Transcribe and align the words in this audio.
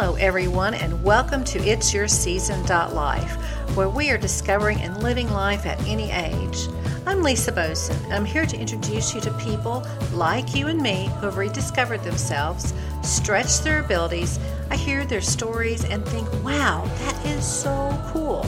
Hello, 0.00 0.14
everyone, 0.14 0.74
and 0.74 1.02
welcome 1.02 1.42
to 1.42 1.58
It's 1.58 1.92
Your 1.92 2.06
Season 2.06 2.64
Life, 2.66 3.34
where 3.74 3.88
we 3.88 4.10
are 4.10 4.16
discovering 4.16 4.80
and 4.80 5.02
living 5.02 5.28
life 5.28 5.66
at 5.66 5.84
any 5.88 6.12
age. 6.12 6.68
I'm 7.04 7.20
Lisa 7.20 7.50
Boson, 7.50 7.96
and 8.04 8.14
I'm 8.14 8.24
here 8.24 8.46
to 8.46 8.56
introduce 8.56 9.12
you 9.12 9.20
to 9.22 9.32
people 9.38 9.84
like 10.12 10.54
you 10.54 10.68
and 10.68 10.80
me 10.80 11.10
who 11.16 11.26
have 11.26 11.36
rediscovered 11.36 12.04
themselves, 12.04 12.74
stretched 13.02 13.64
their 13.64 13.80
abilities. 13.80 14.38
I 14.70 14.76
hear 14.76 15.04
their 15.04 15.20
stories 15.20 15.84
and 15.84 16.06
think, 16.06 16.32
wow, 16.44 16.84
that 17.00 17.26
is 17.26 17.44
so 17.44 18.00
cool. 18.12 18.46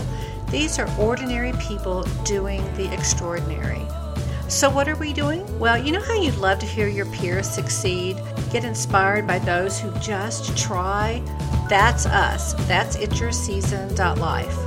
These 0.52 0.78
are 0.78 0.88
ordinary 1.00 1.52
people 1.54 2.04
doing 2.24 2.62
the 2.76 2.94
extraordinary. 2.94 3.84
So, 4.50 4.68
what 4.68 4.88
are 4.88 4.96
we 4.96 5.12
doing? 5.12 5.46
Well, 5.60 5.78
you 5.78 5.92
know 5.92 6.02
how 6.02 6.20
you'd 6.20 6.34
love 6.34 6.58
to 6.58 6.66
hear 6.66 6.88
your 6.88 7.06
peers 7.06 7.48
succeed, 7.48 8.20
get 8.50 8.64
inspired 8.64 9.24
by 9.24 9.38
those 9.38 9.78
who 9.78 9.92
just 10.00 10.58
try? 10.58 11.22
That's 11.68 12.04
us. 12.04 12.54
That's 12.66 12.96
It's 12.96 13.20
Your 13.20 13.30
Season 13.30 13.94
Life. 13.94 14.58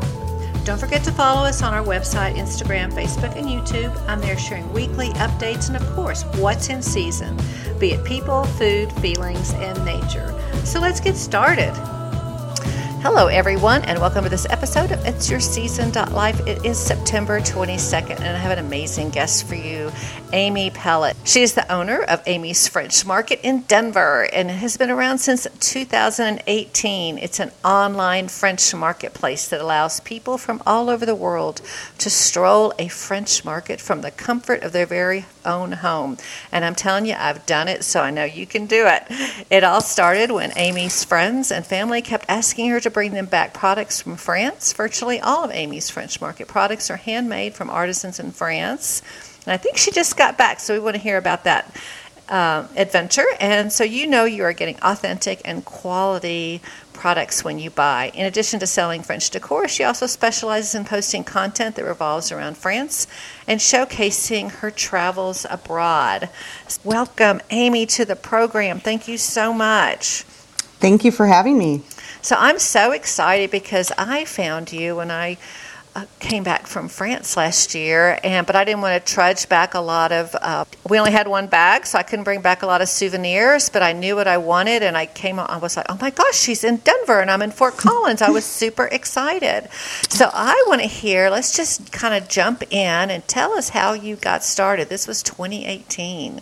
Don't 0.64 0.80
forget 0.80 1.04
to 1.04 1.12
follow 1.12 1.46
us 1.46 1.62
on 1.62 1.74
our 1.74 1.84
website, 1.84 2.36
Instagram, 2.36 2.94
Facebook, 2.94 3.36
and 3.36 3.46
YouTube. 3.46 3.94
I'm 4.08 4.22
there 4.22 4.38
sharing 4.38 4.72
weekly 4.72 5.10
updates 5.10 5.68
and, 5.68 5.76
of 5.76 5.86
course, 5.94 6.24
what's 6.38 6.70
in 6.70 6.82
season, 6.82 7.38
be 7.78 7.92
it 7.92 8.06
people, 8.06 8.46
food, 8.46 8.90
feelings, 8.94 9.54
and 9.56 9.84
nature. 9.84 10.34
So 10.64 10.80
let's 10.80 11.02
get 11.02 11.18
started. 11.18 11.74
Hello, 13.04 13.28
everyone, 13.28 13.84
and 13.84 14.00
welcome 14.00 14.24
to 14.24 14.30
this 14.30 14.48
episode 14.50 14.94
of 14.94 15.06
It's 15.06 15.30
Your 15.30 15.42
Season 15.42 15.92
Life. 16.14 16.40
It 16.48 16.64
is 16.64 16.80
September 16.80 17.42
22nd, 17.42 18.22
and 18.22 18.24
I 18.24 18.38
have 18.38 18.58
an 18.58 18.66
amazing 18.66 19.10
guest 19.10 19.46
for 19.46 19.56
you, 19.56 19.92
Aimee 20.32 20.70
Pellet. 20.70 21.18
She 21.26 21.42
is 21.42 21.54
the 21.54 21.70
owner 21.70 22.04
of 22.04 22.24
Aimee's 22.24 22.66
French 22.70 23.06
Market 23.06 23.42
in 23.44 23.64
Denver 23.64 24.30
and 24.32 24.50
has 24.50 24.78
been 24.78 24.90
around 24.90 25.18
since 25.18 25.46
2018. 25.60 27.18
It's 27.18 27.42
an 27.42 27.52
online 27.66 28.30
French 28.30 28.74
marketplace 28.74 29.50
that 29.50 29.60
allows 29.60 30.00
people 30.00 30.38
from 30.38 30.64
all 30.66 30.90
over 30.90 31.06
the 31.06 31.14
world 31.14 31.62
to 31.98 32.10
stroll 32.10 32.74
a 32.80 32.88
French 32.88 33.44
market 33.44 33.82
from 33.82 34.00
the 34.00 34.12
comfort 34.12 34.64
of 34.64 34.72
their 34.72 34.86
very 34.86 35.26
own 35.46 35.74
home. 35.74 36.18
And 36.54 36.64
I'm 36.64 36.74
telling 36.74 37.06
you, 37.06 37.16
I've 37.18 37.46
done 37.46 37.68
it, 37.68 37.84
so 37.84 38.00
I 38.00 38.12
know 38.12 38.24
you 38.24 38.48
can 38.48 38.66
do 38.66 38.88
it. 38.88 39.04
It 39.50 39.66
all 39.66 39.82
started 39.82 40.32
when 40.32 40.52
Aimee's 40.52 41.04
friends 41.04 41.52
and 41.52 41.66
family 41.66 42.02
kept 42.02 42.26
asking 42.30 42.70
her 42.70 42.80
to 42.80 42.93
bring 42.94 43.14
them 43.14 43.26
back 43.26 43.54
products 43.54 44.02
from 44.02 44.16
France. 44.16 44.74
Virtually 44.74 45.20
all 45.20 45.44
of 45.44 45.52
Aimee's 45.52 45.90
French 45.90 46.22
Market 46.22 46.48
products 46.48 46.90
are 46.90 46.98
handmade 46.98 47.54
from 47.54 47.70
artisans 47.70 48.20
in 48.20 48.32
France. 48.32 49.02
And 49.46 49.54
I 49.54 49.58
think 49.58 49.78
she 49.78 49.92
just 49.92 50.16
got 50.16 50.38
back, 50.38 50.60
so 50.60 50.74
we 50.74 50.80
want 50.80 50.96
to 50.96 51.02
hear 51.02 51.18
about 51.18 51.44
that 51.44 51.76
uh, 52.30 52.66
adventure. 52.76 53.26
And 53.40 53.72
so 53.72 53.84
you 53.84 54.08
know 54.08 54.26
you 54.26 54.44
are 54.44 54.54
getting 54.54 54.78
authentic 54.82 55.42
and 55.44 55.66
quality 55.66 56.62
products 56.94 57.44
when 57.44 57.60
you 57.60 57.70
buy. 57.70 58.12
In 58.14 58.26
addition 58.26 58.60
to 58.62 58.68
selling 58.68 59.04
French 59.04 59.30
decor, 59.30 59.68
she 59.68 59.84
also 59.84 60.06
specializes 60.06 60.76
in 60.76 60.86
posting 60.86 61.24
content 61.24 61.76
that 61.76 61.84
revolves 61.84 62.32
around 62.32 62.58
France 62.58 63.08
and 63.48 63.60
showcasing 63.60 64.52
her 64.52 64.72
travels 64.72 65.46
abroad. 65.50 66.30
Welcome, 66.84 67.42
Aimee, 67.50 67.86
to 67.88 68.06
the 68.06 68.16
program. 68.16 68.80
Thank 68.80 69.08
you 69.08 69.18
so 69.18 69.54
much. 69.54 70.24
Thank 70.84 71.06
you 71.06 71.14
for 71.14 71.28
having 71.28 71.58
me. 71.58 71.82
So 72.22 72.36
I'm 72.38 72.60
so 72.60 72.92
excited 72.92 73.52
because 73.52 73.94
I 73.98 74.26
found 74.26 74.74
you 74.74 74.98
when 74.98 75.12
I 75.12 75.38
uh, 75.96 76.08
came 76.20 76.44
back 76.44 76.68
from 76.68 76.90
France 76.90 77.38
last 77.38 77.74
year, 77.74 78.20
and 78.22 78.46
but 78.46 78.58
I 78.58 78.66
didn't 78.66 78.82
want 78.82 79.06
to 79.06 79.14
trudge 79.14 79.48
back 79.48 79.76
a 79.76 79.80
lot 79.80 80.12
of. 80.12 80.36
Uh, 80.36 80.66
we 80.90 81.00
only 81.00 81.14
had 81.14 81.30
one 81.30 81.48
bag, 81.48 81.86
so 81.86 81.98
I 81.98 82.04
couldn't 82.04 82.26
bring 82.26 82.42
back 82.42 82.64
a 82.64 82.66
lot 82.66 82.82
of 82.82 82.90
souvenirs. 82.90 83.70
But 83.70 83.82
I 83.82 83.94
knew 83.94 84.18
what 84.18 84.28
I 84.28 84.38
wanted, 84.40 84.84
and 84.84 84.98
I 84.98 85.06
came. 85.06 85.40
On 85.40 85.50
I 85.50 85.56
was 85.56 85.78
like, 85.78 85.86
"Oh 85.88 85.98
my 86.02 86.10
gosh, 86.10 86.36
she's 86.36 86.66
in 86.66 86.76
Denver, 86.78 87.22
and 87.22 87.32
I'm 87.32 87.42
in 87.42 87.52
Fort 87.52 87.78
Collins." 87.78 88.22
I 88.22 88.32
was 88.32 88.44
super 88.44 88.88
excited. 88.88 89.70
So 90.10 90.30
I 90.34 90.66
want 90.68 90.82
to 90.82 90.88
hear. 90.88 91.30
Let's 91.30 91.56
just 91.56 91.94
kind 91.94 92.14
of 92.14 92.28
jump 92.28 92.62
in 92.70 93.10
and 93.10 93.26
tell 93.26 93.54
us 93.54 93.70
how 93.70 93.94
you 93.94 94.18
got 94.18 94.44
started. 94.44 94.90
This 94.90 95.08
was 95.08 95.24
2018. 95.24 96.42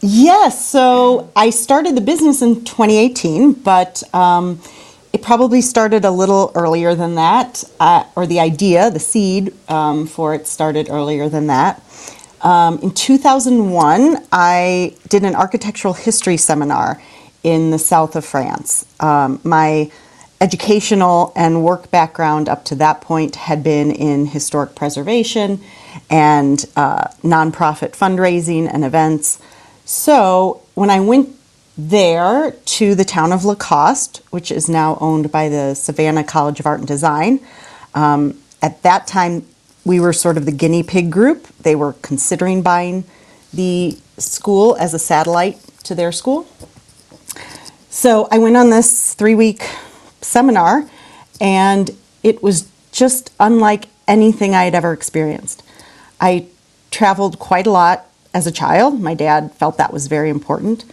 Yes, 0.00 0.66
so 0.68 1.32
I 1.34 1.50
started 1.50 1.96
the 1.96 2.00
business 2.00 2.42
in 2.42 2.64
2018, 2.64 3.52
but 3.52 4.02
um, 4.14 4.60
it 5.12 5.22
probably 5.22 5.60
started 5.60 6.04
a 6.04 6.10
little 6.10 6.52
earlier 6.54 6.94
than 6.94 7.16
that, 7.16 7.64
uh, 7.80 8.04
or 8.14 8.26
the 8.26 8.38
idea, 8.40 8.90
the 8.90 9.00
seed 9.00 9.54
um, 9.68 10.06
for 10.06 10.34
it 10.34 10.46
started 10.46 10.88
earlier 10.90 11.28
than 11.28 11.48
that. 11.48 11.82
Um, 12.42 12.78
in 12.80 12.92
2001, 12.92 14.26
I 14.30 14.94
did 15.08 15.24
an 15.24 15.34
architectural 15.34 15.94
history 15.94 16.36
seminar 16.36 17.02
in 17.42 17.70
the 17.70 17.78
south 17.78 18.14
of 18.16 18.24
France. 18.24 18.86
Um, 19.00 19.40
my 19.42 19.90
educational 20.40 21.32
and 21.34 21.64
work 21.64 21.90
background 21.90 22.48
up 22.48 22.64
to 22.66 22.74
that 22.76 23.00
point 23.00 23.36
had 23.36 23.64
been 23.64 23.90
in 23.90 24.26
historic 24.26 24.74
preservation 24.74 25.60
and 26.10 26.66
uh, 26.76 27.08
nonprofit 27.22 27.92
fundraising 27.96 28.68
and 28.72 28.84
events. 28.84 29.40
So 29.86 30.62
when 30.74 30.90
I 30.90 30.98
went 30.98 31.28
there 31.78 32.50
to 32.50 32.94
the 32.96 33.04
town 33.04 33.32
of 33.32 33.44
Lacoste, 33.44 34.20
which 34.30 34.50
is 34.50 34.68
now 34.68 34.98
owned 35.00 35.30
by 35.30 35.48
the 35.48 35.74
Savannah 35.74 36.24
College 36.24 36.58
of 36.58 36.66
Art 36.66 36.80
and 36.80 36.88
Design, 36.88 37.38
um, 37.94 38.36
at 38.60 38.82
that 38.82 39.06
time 39.06 39.46
we 39.84 40.00
were 40.00 40.12
sort 40.12 40.36
of 40.36 40.44
the 40.44 40.52
guinea 40.52 40.82
pig 40.82 41.12
group. 41.12 41.46
They 41.60 41.76
were 41.76 41.92
considering 42.02 42.62
buying 42.62 43.04
the 43.54 43.96
school 44.18 44.76
as 44.80 44.92
a 44.92 44.98
satellite 44.98 45.60
to 45.84 45.94
their 45.94 46.10
school. 46.10 46.48
So 47.88 48.26
I 48.32 48.38
went 48.38 48.56
on 48.56 48.70
this 48.70 49.14
three 49.14 49.36
week 49.36 49.70
seminar, 50.20 50.90
and 51.40 51.92
it 52.24 52.42
was 52.42 52.68
just 52.90 53.32
unlike 53.38 53.86
anything 54.08 54.52
I 54.52 54.64
had 54.64 54.74
ever 54.74 54.92
experienced. 54.92 55.62
I 56.20 56.46
traveled 56.90 57.38
quite 57.38 57.68
a 57.68 57.70
lot 57.70 58.05
as 58.36 58.46
a 58.46 58.52
child. 58.52 59.00
My 59.00 59.14
dad 59.14 59.50
felt 59.52 59.78
that 59.78 59.94
was 59.94 60.08
very 60.08 60.28
important. 60.28 60.84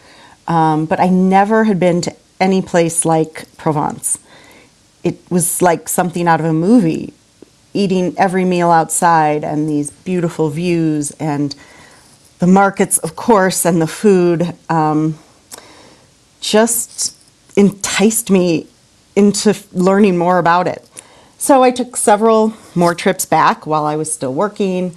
Um, 0.47 0.85
but 0.85 0.99
I 1.01 1.09
never 1.09 1.65
had 1.65 1.77
been 1.77 1.99
to 2.01 2.15
any 2.39 2.61
place 2.61 3.03
like 3.03 3.45
Provence. 3.57 4.17
It 5.03 5.19
was 5.29 5.61
like 5.61 5.89
something 5.89 6.25
out 6.25 6.39
of 6.39 6.45
a 6.45 6.53
movie, 6.53 7.13
eating 7.73 8.15
every 8.17 8.45
meal 8.45 8.71
outside 8.71 9.43
and 9.43 9.67
these 9.67 9.91
beautiful 9.91 10.49
views 10.49 11.11
and 11.19 11.53
the 12.39 12.47
markets, 12.47 12.97
of 12.99 13.17
course, 13.17 13.65
and 13.65 13.81
the 13.81 13.87
food 13.87 14.55
um, 14.69 15.19
just 16.39 17.17
enticed 17.57 18.31
me 18.31 18.67
into 19.17 19.53
learning 19.73 20.17
more 20.17 20.39
about 20.39 20.65
it. 20.67 20.89
So 21.37 21.61
I 21.61 21.71
took 21.71 21.97
several 21.97 22.53
more 22.73 22.95
trips 22.95 23.25
back 23.25 23.67
while 23.67 23.85
I 23.85 23.97
was 23.97 24.13
still 24.13 24.33
working. 24.33 24.95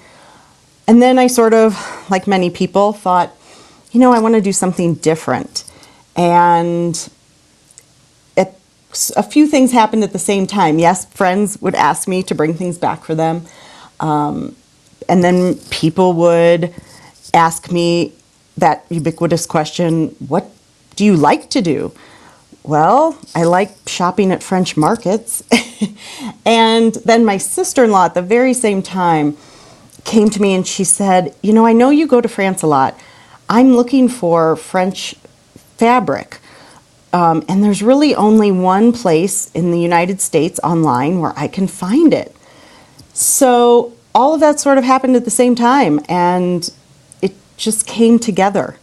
And 0.87 1.03
then 1.03 1.19
I 1.19 1.27
sort 1.27 1.53
of, 1.53 1.77
like 2.11 2.27
many 2.27 2.51
people, 2.51 2.93
thought, 2.93 3.35
you 3.91 4.01
know, 4.01 4.13
I 4.13 4.19
want 4.21 4.35
to 4.35 4.41
do 4.41 4.53
something 4.53 4.95
different. 4.95 5.65
And 6.15 6.95
it, 8.37 8.55
a 9.17 9.23
few 9.23 9.47
things 9.47 9.73
happened 9.73 10.05
at 10.05 10.13
the 10.13 10.19
same 10.19 10.47
time. 10.47 10.79
Yes, 10.79 11.05
friends 11.07 11.61
would 11.61 11.75
ask 11.75 12.07
me 12.07 12.23
to 12.25 12.35
bring 12.35 12.55
things 12.55 12.79
back 12.79 13.05
for 13.05 13.15
them. 13.15 13.47
Um, 13.99 14.55
and 15.09 15.25
then 15.25 15.57
people 15.71 16.13
would 16.15 16.75
ask 17.35 17.73
me 17.73 18.13
that 18.57 18.85
ubiquitous 18.89 19.47
question 19.47 20.09
what 20.29 20.51
do 20.95 21.05
you 21.05 21.17
like 21.17 21.51
to 21.51 21.61
do? 21.61 21.93
Well, 22.63 23.19
I 23.35 23.45
like 23.45 23.71
shopping 23.87 24.33
at 24.33 24.43
French 24.43 24.77
markets. 24.77 25.43
and 26.47 26.95
then 26.95 27.25
my 27.25 27.37
sister 27.37 27.85
in 27.85 27.91
law 27.91 28.07
at 28.07 28.15
the 28.15 28.23
very 28.23 28.55
same 28.55 28.83
time 28.83 29.37
came 30.07 30.31
to 30.31 30.41
me 30.41 30.55
and 30.55 30.67
she 30.67 30.85
said, 30.85 31.35
You 31.43 31.53
know, 31.53 31.67
I 31.67 31.73
know 31.73 31.91
you 31.91 32.07
go 32.07 32.21
to 32.21 32.29
France 32.29 32.63
a 32.63 32.67
lot. 32.67 32.99
I'm 33.49 33.77
looking 33.77 34.09
for 34.09 34.57
French 34.57 35.15
fabric. 35.77 36.39
Um, 37.13 37.45
and 37.49 37.63
there's 37.63 37.83
really 37.83 38.15
only 38.15 38.51
one 38.51 38.93
place 38.93 39.51
in 39.53 39.71
the 39.71 39.81
United 39.81 40.21
States 40.21 40.59
online 40.63 41.21
where 41.21 41.33
I 41.37 41.49
can 41.49 41.67
find 41.67 42.13
it. 42.13 42.35
So 43.13 43.95
all 44.15 44.35
of 44.35 44.41
that 44.41 44.61
sort 44.61 44.79
of 44.79 44.85
happened 44.85 45.17
at 45.17 45.25
the 45.25 45.31
same 45.31 45.55
time, 45.55 46.01
and 46.09 46.69
it 47.23 47.35
just 47.57 47.87
came 47.87 48.19
together. 48.19 48.77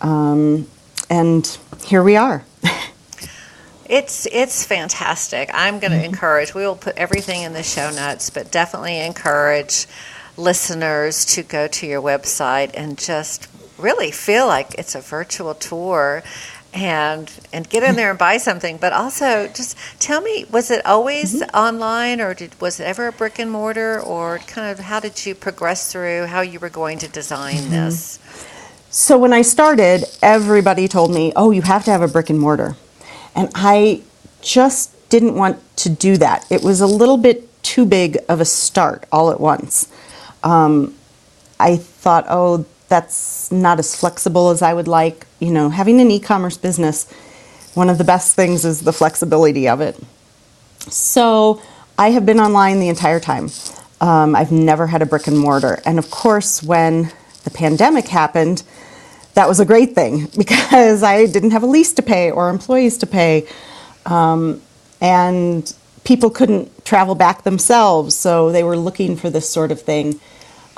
Um, 0.00 0.66
and 1.10 1.58
here 1.84 2.02
we 2.02 2.16
are. 2.16 2.44
It's 3.88 4.26
it's 4.30 4.66
fantastic. 4.66 5.48
I'm 5.54 5.78
going 5.78 5.92
to 5.92 5.96
mm-hmm. 5.96 6.12
encourage. 6.12 6.52
We 6.52 6.66
will 6.66 6.76
put 6.76 6.98
everything 6.98 7.40
in 7.40 7.54
the 7.54 7.62
show 7.62 7.90
notes, 7.90 8.28
but 8.28 8.52
definitely 8.52 9.00
encourage 9.00 9.86
listeners 10.38 11.24
to 11.24 11.42
go 11.42 11.68
to 11.68 11.86
your 11.86 12.00
website 12.00 12.70
and 12.74 12.98
just 12.98 13.48
really 13.78 14.10
feel 14.10 14.46
like 14.46 14.74
it's 14.74 14.94
a 14.94 15.00
virtual 15.00 15.54
tour 15.54 16.22
and 16.74 17.32
and 17.52 17.68
get 17.68 17.82
in 17.82 17.96
there 17.96 18.10
and 18.10 18.18
buy 18.18 18.36
something 18.36 18.76
but 18.76 18.92
also 18.92 19.46
just 19.48 19.76
tell 19.98 20.20
me 20.20 20.44
was 20.50 20.70
it 20.70 20.84
always 20.84 21.40
mm-hmm. 21.40 21.56
online 21.56 22.20
or 22.20 22.34
did, 22.34 22.60
was 22.60 22.78
it 22.78 22.84
ever 22.84 23.08
a 23.08 23.12
brick 23.12 23.38
and 23.38 23.50
mortar 23.50 24.00
or 24.00 24.38
kind 24.40 24.70
of 24.70 24.78
how 24.78 25.00
did 25.00 25.24
you 25.24 25.34
progress 25.34 25.90
through 25.90 26.26
how 26.26 26.40
you 26.40 26.58
were 26.60 26.68
going 26.68 26.98
to 26.98 27.08
design 27.08 27.54
mm-hmm. 27.54 27.70
this 27.70 28.18
so 28.90 29.16
when 29.16 29.32
i 29.32 29.40
started 29.40 30.04
everybody 30.20 30.86
told 30.86 31.10
me 31.10 31.32
oh 31.36 31.50
you 31.50 31.62
have 31.62 31.84
to 31.84 31.90
have 31.90 32.02
a 32.02 32.08
brick 32.08 32.28
and 32.28 32.38
mortar 32.38 32.76
And 33.38 33.50
I 33.54 34.02
just 34.42 35.08
didn't 35.10 35.36
want 35.36 35.60
to 35.76 35.88
do 35.88 36.16
that. 36.16 36.44
It 36.50 36.62
was 36.62 36.80
a 36.80 36.88
little 36.88 37.16
bit 37.16 37.62
too 37.62 37.86
big 37.86 38.18
of 38.28 38.40
a 38.40 38.44
start 38.44 39.04
all 39.12 39.30
at 39.30 39.38
once. 39.40 39.86
Um, 40.42 40.94
I 41.58 41.76
thought, 41.76 42.26
oh, 42.28 42.64
that's 42.88 43.50
not 43.52 43.78
as 43.78 43.94
flexible 43.94 44.50
as 44.50 44.62
I 44.62 44.72
would 44.72 44.88
like. 44.88 45.26
You 45.40 45.50
know, 45.50 45.68
having 45.68 46.00
an 46.00 46.10
e 46.10 46.20
commerce 46.20 46.56
business, 46.56 47.10
one 47.74 47.90
of 47.90 47.98
the 47.98 48.04
best 48.04 48.34
things 48.34 48.64
is 48.64 48.82
the 48.82 48.92
flexibility 48.92 49.68
of 49.68 49.80
it. 49.80 49.96
So 50.80 51.60
I 51.98 52.10
have 52.10 52.24
been 52.24 52.40
online 52.40 52.80
the 52.80 52.88
entire 52.88 53.20
time. 53.20 53.50
Um, 54.00 54.36
I've 54.36 54.52
never 54.52 54.86
had 54.86 55.02
a 55.02 55.06
brick 55.06 55.26
and 55.26 55.38
mortar. 55.38 55.82
And 55.84 55.98
of 55.98 56.10
course, 56.10 56.62
when 56.62 57.12
the 57.44 57.50
pandemic 57.50 58.08
happened, 58.08 58.62
that 59.34 59.48
was 59.48 59.60
a 59.60 59.64
great 59.64 59.94
thing 59.94 60.26
because 60.38 61.02
I 61.02 61.26
didn't 61.26 61.50
have 61.50 61.62
a 61.62 61.66
lease 61.66 61.92
to 61.94 62.02
pay 62.02 62.30
or 62.30 62.48
employees 62.48 62.98
to 62.98 63.06
pay. 63.06 63.46
Um, 64.06 64.62
and 65.00 65.72
people 66.08 66.30
couldn't 66.30 66.86
travel 66.86 67.14
back 67.14 67.42
themselves, 67.42 68.16
so 68.16 68.50
they 68.50 68.64
were 68.64 68.78
looking 68.78 69.14
for 69.14 69.28
this 69.28 69.48
sort 69.48 69.70
of 69.70 69.82
thing. 69.82 70.18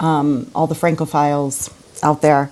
Um, 0.01 0.51
all 0.55 0.67
the 0.67 0.75
Francophiles 0.75 1.73
out 2.03 2.21
there. 2.21 2.51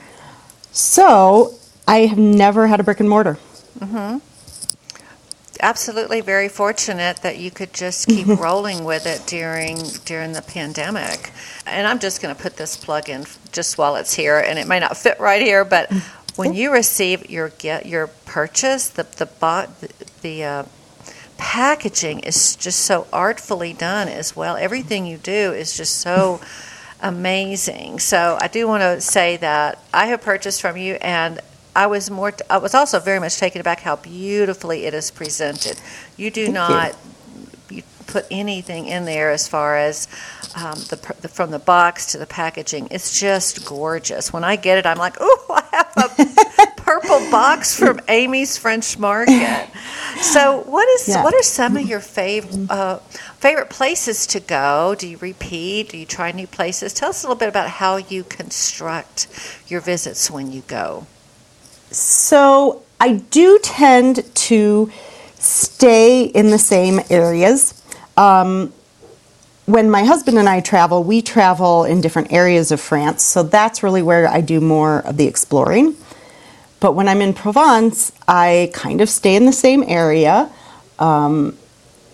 So 0.70 1.54
I 1.88 2.06
have 2.06 2.18
never 2.18 2.68
had 2.68 2.78
a 2.78 2.84
brick 2.84 3.00
and 3.00 3.08
mortar. 3.08 3.36
Mm-hmm. 3.80 4.18
Absolutely, 5.60 6.20
very 6.20 6.48
fortunate 6.48 7.16
that 7.22 7.38
you 7.38 7.50
could 7.50 7.72
just 7.72 8.06
keep 8.06 8.26
rolling 8.38 8.84
with 8.84 9.06
it 9.06 9.26
during 9.26 9.78
during 10.04 10.32
the 10.32 10.42
pandemic. 10.42 11.32
And 11.66 11.84
I'm 11.84 11.98
just 11.98 12.22
going 12.22 12.32
to 12.32 12.40
put 12.40 12.56
this 12.56 12.76
plug 12.76 13.08
in 13.08 13.24
just 13.50 13.76
while 13.76 13.96
it's 13.96 14.14
here, 14.14 14.38
and 14.38 14.56
it 14.56 14.68
may 14.68 14.78
not 14.78 14.96
fit 14.96 15.18
right 15.18 15.42
here, 15.42 15.64
but 15.64 15.90
when 16.36 16.54
you 16.54 16.72
receive 16.72 17.28
your 17.28 17.48
get 17.48 17.86
your 17.86 18.06
purchase, 18.06 18.90
the 18.90 19.02
the 19.02 19.24
the, 19.80 20.06
the 20.22 20.44
uh, 20.44 20.64
packaging 21.38 22.20
is 22.20 22.56
just 22.56 22.80
so 22.80 23.06
artfully 23.12 23.72
done 23.72 24.08
as 24.08 24.36
well. 24.36 24.56
Everything 24.56 25.06
you 25.06 25.16
do 25.16 25.52
is 25.52 25.76
just 25.76 25.96
so 25.96 26.40
amazing. 27.00 28.00
So 28.00 28.36
I 28.40 28.48
do 28.48 28.66
want 28.68 28.82
to 28.82 29.00
say 29.00 29.38
that 29.38 29.82
I 29.94 30.06
have 30.06 30.20
purchased 30.20 30.60
from 30.60 30.76
you, 30.76 30.94
and 30.94 31.40
I 31.74 31.86
was 31.86 32.10
more. 32.10 32.32
T- 32.32 32.44
I 32.50 32.58
was 32.58 32.74
also 32.74 32.98
very 33.00 33.20
much 33.20 33.38
taken 33.38 33.60
aback 33.60 33.80
how 33.80 33.96
beautifully 33.96 34.84
it 34.84 34.94
is 34.94 35.10
presented. 35.10 35.80
You 36.16 36.30
do 36.30 36.44
Thank 36.44 36.54
not. 36.54 36.96
You. 37.70 37.82
put 38.08 38.26
anything 38.30 38.86
in 38.86 39.04
there 39.04 39.30
as 39.30 39.46
far 39.46 39.76
as 39.76 40.08
um, 40.56 40.74
the, 40.88 40.96
the, 41.20 41.28
from 41.28 41.50
the 41.50 41.58
box 41.58 42.06
to 42.12 42.18
the 42.18 42.26
packaging. 42.26 42.88
It's 42.90 43.20
just 43.20 43.66
gorgeous. 43.66 44.32
When 44.32 44.44
I 44.44 44.56
get 44.56 44.78
it, 44.78 44.86
I'm 44.86 44.96
like, 44.96 45.16
oh, 45.20 45.44
I 45.50 45.86
have 45.94 46.18
a 46.18 46.66
purple 46.76 47.20
box 47.30 47.78
from 47.78 47.98
Aimee's 48.08 48.56
French 48.56 48.98
Market. 48.98 49.67
So, 50.20 50.62
what 50.62 50.88
is 50.88 51.08
yeah. 51.08 51.22
what 51.22 51.34
are 51.34 51.42
some 51.42 51.76
of 51.76 51.86
your 51.86 52.00
favorite 52.00 52.70
uh, 52.70 52.98
favorite 53.38 53.70
places 53.70 54.26
to 54.28 54.40
go? 54.40 54.94
Do 54.98 55.06
you 55.06 55.16
repeat? 55.18 55.90
Do 55.90 55.96
you 55.98 56.06
try 56.06 56.32
new 56.32 56.46
places? 56.46 56.92
Tell 56.92 57.10
us 57.10 57.22
a 57.22 57.26
little 57.26 57.38
bit 57.38 57.48
about 57.48 57.70
how 57.70 57.96
you 57.96 58.24
construct 58.24 59.28
your 59.68 59.80
visits 59.80 60.30
when 60.30 60.50
you 60.50 60.62
go. 60.62 61.06
So, 61.90 62.82
I 63.00 63.14
do 63.14 63.58
tend 63.62 64.24
to 64.34 64.90
stay 65.36 66.24
in 66.24 66.50
the 66.50 66.58
same 66.58 67.00
areas. 67.10 67.80
Um, 68.16 68.72
when 69.66 69.90
my 69.90 70.02
husband 70.02 70.38
and 70.38 70.48
I 70.48 70.60
travel, 70.60 71.04
we 71.04 71.22
travel 71.22 71.84
in 71.84 72.00
different 72.00 72.32
areas 72.32 72.72
of 72.72 72.80
France, 72.80 73.22
so 73.22 73.42
that's 73.42 73.82
really 73.82 74.02
where 74.02 74.26
I 74.26 74.40
do 74.40 74.60
more 74.60 75.00
of 75.00 75.16
the 75.16 75.26
exploring. 75.26 75.94
But 76.80 76.92
when 76.92 77.08
I'm 77.08 77.20
in 77.20 77.34
Provence, 77.34 78.12
I 78.28 78.70
kind 78.72 79.00
of 79.00 79.08
stay 79.08 79.34
in 79.34 79.46
the 79.46 79.52
same 79.52 79.82
area 79.82 80.50
um, 80.98 81.56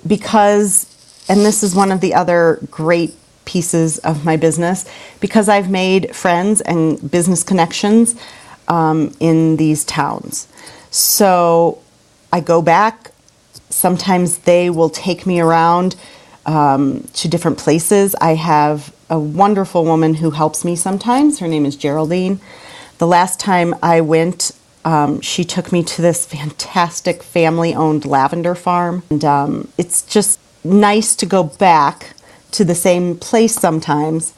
because, 0.07 0.87
and 1.29 1.41
this 1.41 1.63
is 1.63 1.75
one 1.75 1.93
of 1.93 2.01
the 2.01 2.15
other 2.15 2.61
great 2.71 3.15
pieces 3.45 3.99
of 3.99 4.25
my 4.25 4.37
business, 4.37 4.91
because 5.21 5.51
I've 5.51 5.71
made 5.71 6.17
friends 6.17 6.63
and 6.63 7.11
business 7.11 7.43
connections 7.43 8.15
um, 8.69 9.15
in 9.21 9.57
these 9.57 9.85
towns. 9.85 10.49
So 10.91 11.83
I 12.33 12.41
go 12.41 12.63
back. 12.63 13.13
Sometimes 13.69 14.39
they 14.39 14.71
will 14.71 14.89
take 14.89 15.27
me 15.27 15.41
around 15.41 15.97
um, 16.47 17.03
to 17.15 17.29
different 17.29 17.59
places. 17.59 18.15
I 18.21 18.35
have 18.35 18.95
a 19.11 19.19
wonderful 19.19 19.85
woman 19.85 20.15
who 20.15 20.31
helps 20.31 20.65
me 20.65 20.75
sometimes. 20.77 21.39
Her 21.41 21.49
name 21.49 21.67
is 21.67 21.77
Geraldine. 21.77 22.41
The 22.99 23.07
last 23.07 23.41
time 23.41 23.75
I 23.83 24.01
went, 24.01 24.53
um, 24.85 25.21
she 25.21 25.45
took 25.45 25.73
me 25.73 25.83
to 25.83 26.03
this 26.03 26.27
fantastic 26.27 27.23
family 27.23 27.75
owned 27.75 28.05
lavender 28.05 28.55
farm. 28.55 29.03
And 29.11 29.25
um, 29.25 29.69
it's 29.79 30.03
just 30.03 30.39
nice 30.63 31.17
to 31.17 31.27
go 31.27 31.45
back 31.45 32.15
to 32.53 32.65
the 32.65 32.75
same 32.75 33.17
place 33.17 33.55
sometimes 33.55 34.33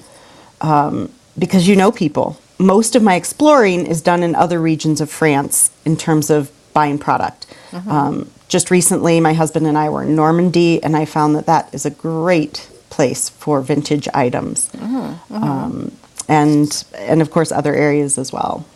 um, 0.61 1.13
because 1.39 1.69
you 1.69 1.77
know 1.77 1.93
people. 1.93 2.41
Most 2.59 2.97
of 2.97 3.03
my 3.03 3.15
exploring 3.15 3.87
is 3.87 4.01
done 4.01 4.23
in 4.23 4.35
other 4.35 4.61
regions 4.61 5.01
of 5.01 5.11
France 5.11 5.71
in 5.85 5.97
terms 5.97 6.31
of 6.31 6.51
buying 6.73 6.99
product. 6.99 7.47
Mm-hmm. 7.71 8.29
just 8.49 8.71
recently, 8.71 9.21
my 9.21 9.35
husband 9.35 9.67
and 9.67 9.77
I 9.77 9.89
were 9.91 10.05
in 10.05 10.15
Normandy, 10.15 10.83
and 10.83 10.97
I 10.97 11.05
found 11.05 11.35
that 11.37 11.47
that 11.47 11.75
is 11.75 11.85
a 11.85 11.91
great 11.91 12.71
place 12.89 13.29
for 13.29 13.61
vintage 13.61 14.09
items. 14.15 14.71
Mm-hmm. 14.71 15.35
mm-hmm 15.35 15.89
and 16.29 16.85
and 16.95 17.23
of 17.23 17.31
course 17.31 17.53
other 17.53 17.75
areas 17.75 18.19
as 18.19 18.33
well. 18.33 18.67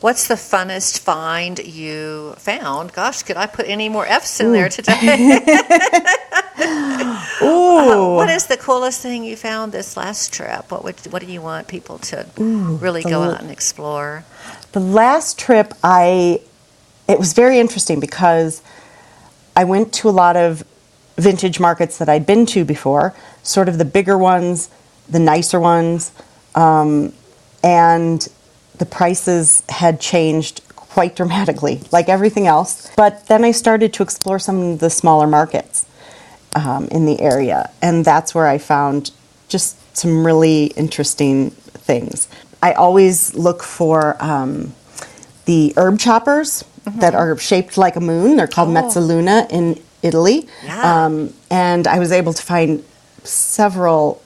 What's 0.00 0.28
the 0.28 0.34
funnest 0.34 1.00
find 1.00 1.58
you 1.58 2.34
found? 2.38 2.94
Gosh, 2.94 3.22
could 3.22 3.36
I 3.36 3.46
put 3.46 3.68
any 3.68 3.90
more 3.90 4.06
F's 4.06 4.40
in 4.40 4.46
Ooh. 4.46 4.52
there 4.52 4.70
today? 4.70 5.40
Ooh. 7.42 7.78
Uh, 7.78 8.14
what 8.16 8.30
is 8.30 8.46
the 8.46 8.56
coolest 8.56 9.02
thing 9.02 9.24
you 9.24 9.36
found 9.36 9.72
this 9.72 9.98
last 9.98 10.32
trip? 10.32 10.70
What 10.70 10.84
would 10.84 10.96
what 11.10 11.20
do 11.20 11.30
you 11.30 11.42
want 11.42 11.68
people 11.68 11.98
to 11.98 12.26
Ooh, 12.38 12.76
really 12.76 13.02
go 13.02 13.22
out 13.22 13.42
and 13.42 13.50
explore? 13.50 14.24
The 14.72 14.80
last 14.80 15.38
trip, 15.38 15.74
I 15.84 16.40
it 17.06 17.18
was 17.18 17.34
very 17.34 17.58
interesting 17.58 18.00
because 18.00 18.62
I 19.54 19.64
went 19.64 19.92
to 19.94 20.08
a 20.08 20.10
lot 20.10 20.36
of 20.36 20.64
vintage 21.16 21.60
markets 21.60 21.98
that 21.98 22.08
I'd 22.08 22.24
been 22.24 22.46
to 22.46 22.64
before, 22.64 23.14
sort 23.42 23.68
of 23.68 23.76
the 23.76 23.84
bigger 23.84 24.16
ones, 24.16 24.70
the 25.08 25.18
nicer 25.18 25.60
ones 25.60 26.12
um, 26.54 27.12
and 27.62 28.26
the 28.78 28.86
prices 28.86 29.62
had 29.68 30.00
changed 30.00 30.62
quite 30.74 31.14
dramatically, 31.14 31.80
like 31.92 32.08
everything 32.08 32.46
else. 32.46 32.90
But 32.96 33.26
then 33.26 33.44
I 33.44 33.52
started 33.52 33.92
to 33.94 34.02
explore 34.02 34.38
some 34.38 34.60
of 34.60 34.78
the 34.80 34.90
smaller 34.90 35.26
markets 35.26 35.86
um, 36.54 36.88
in 36.88 37.06
the 37.06 37.20
area, 37.20 37.70
and 37.80 38.04
that's 38.04 38.34
where 38.34 38.46
I 38.46 38.58
found 38.58 39.12
just 39.48 39.76
some 39.96 40.26
really 40.26 40.66
interesting 40.76 41.50
things. 41.50 42.28
I 42.62 42.72
always 42.72 43.34
look 43.34 43.62
for 43.62 44.16
um, 44.22 44.74
the 45.44 45.72
herb 45.76 45.98
choppers 45.98 46.64
mm-hmm. 46.84 47.00
that 47.00 47.14
are 47.14 47.36
shaped 47.38 47.76
like 47.78 47.96
a 47.96 48.00
moon. 48.00 48.36
They're 48.36 48.46
called 48.46 48.70
oh. 48.70 48.80
mezzaluna 48.80 49.50
in 49.50 49.80
Italy. 50.02 50.48
Yeah. 50.64 51.04
Um, 51.04 51.34
and 51.50 51.86
I 51.86 51.98
was 51.98 52.12
able 52.12 52.32
to 52.32 52.42
find 52.42 52.84
several 53.24 54.22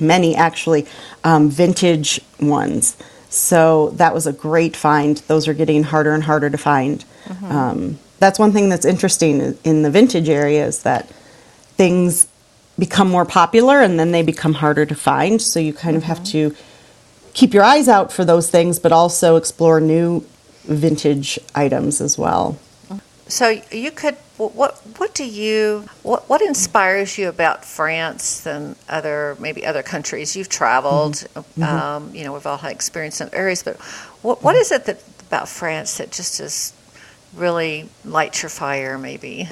many 0.00 0.34
actually, 0.34 0.86
um, 1.24 1.50
vintage 1.50 2.20
ones. 2.40 2.96
So 3.28 3.90
that 3.90 4.12
was 4.12 4.26
a 4.26 4.32
great 4.32 4.76
find. 4.76 5.18
Those 5.28 5.46
are 5.48 5.54
getting 5.54 5.84
harder 5.84 6.12
and 6.12 6.22
harder 6.22 6.50
to 6.50 6.58
find. 6.58 7.04
Mm-hmm. 7.26 7.44
Um, 7.44 7.98
that's 8.18 8.38
one 8.38 8.52
thing 8.52 8.68
that's 8.68 8.84
interesting 8.84 9.56
in 9.64 9.82
the 9.82 9.90
vintage 9.90 10.28
area 10.28 10.66
is 10.66 10.82
that 10.82 11.08
things 11.76 12.28
become 12.78 13.08
more 13.08 13.24
popular 13.24 13.80
and 13.80 13.98
then 13.98 14.10
they 14.10 14.22
become 14.22 14.54
harder 14.54 14.84
to 14.86 14.94
find. 14.94 15.40
So 15.40 15.60
you 15.60 15.72
kind 15.72 15.96
mm-hmm. 15.96 15.96
of 15.98 16.02
have 16.04 16.18
mm-hmm. 16.18 16.50
to 16.50 16.56
keep 17.32 17.54
your 17.54 17.62
eyes 17.62 17.88
out 17.88 18.12
for 18.12 18.24
those 18.24 18.50
things, 18.50 18.78
but 18.78 18.92
also 18.92 19.36
explore 19.36 19.80
new 19.80 20.24
vintage 20.64 21.38
items 21.54 22.00
as 22.00 22.18
well. 22.18 22.58
So 23.28 23.60
you 23.70 23.92
could 23.92 24.16
what 24.48 24.78
what 24.98 25.14
do 25.14 25.24
you 25.24 25.84
what 26.02 26.28
what 26.28 26.40
inspires 26.40 27.18
you 27.18 27.28
about 27.28 27.64
France 27.64 28.46
and 28.46 28.76
other 28.88 29.36
maybe 29.38 29.66
other 29.66 29.82
countries 29.82 30.34
you've 30.34 30.48
traveled? 30.48 31.14
Mm-hmm. 31.34 31.62
Um, 31.62 32.14
you 32.14 32.24
know, 32.24 32.32
we've 32.32 32.46
all 32.46 32.56
had 32.56 32.72
experience 32.72 33.20
in 33.20 33.32
areas, 33.34 33.62
but 33.62 33.76
what 34.22 34.42
what 34.42 34.54
is 34.56 34.72
it 34.72 34.86
that 34.86 35.02
about 35.26 35.48
France 35.48 35.98
that 35.98 36.10
just 36.10 36.40
is 36.40 36.72
really 37.34 37.88
lights 38.04 38.42
your 38.42 38.50
fire 38.50 38.98
maybe 38.98 39.48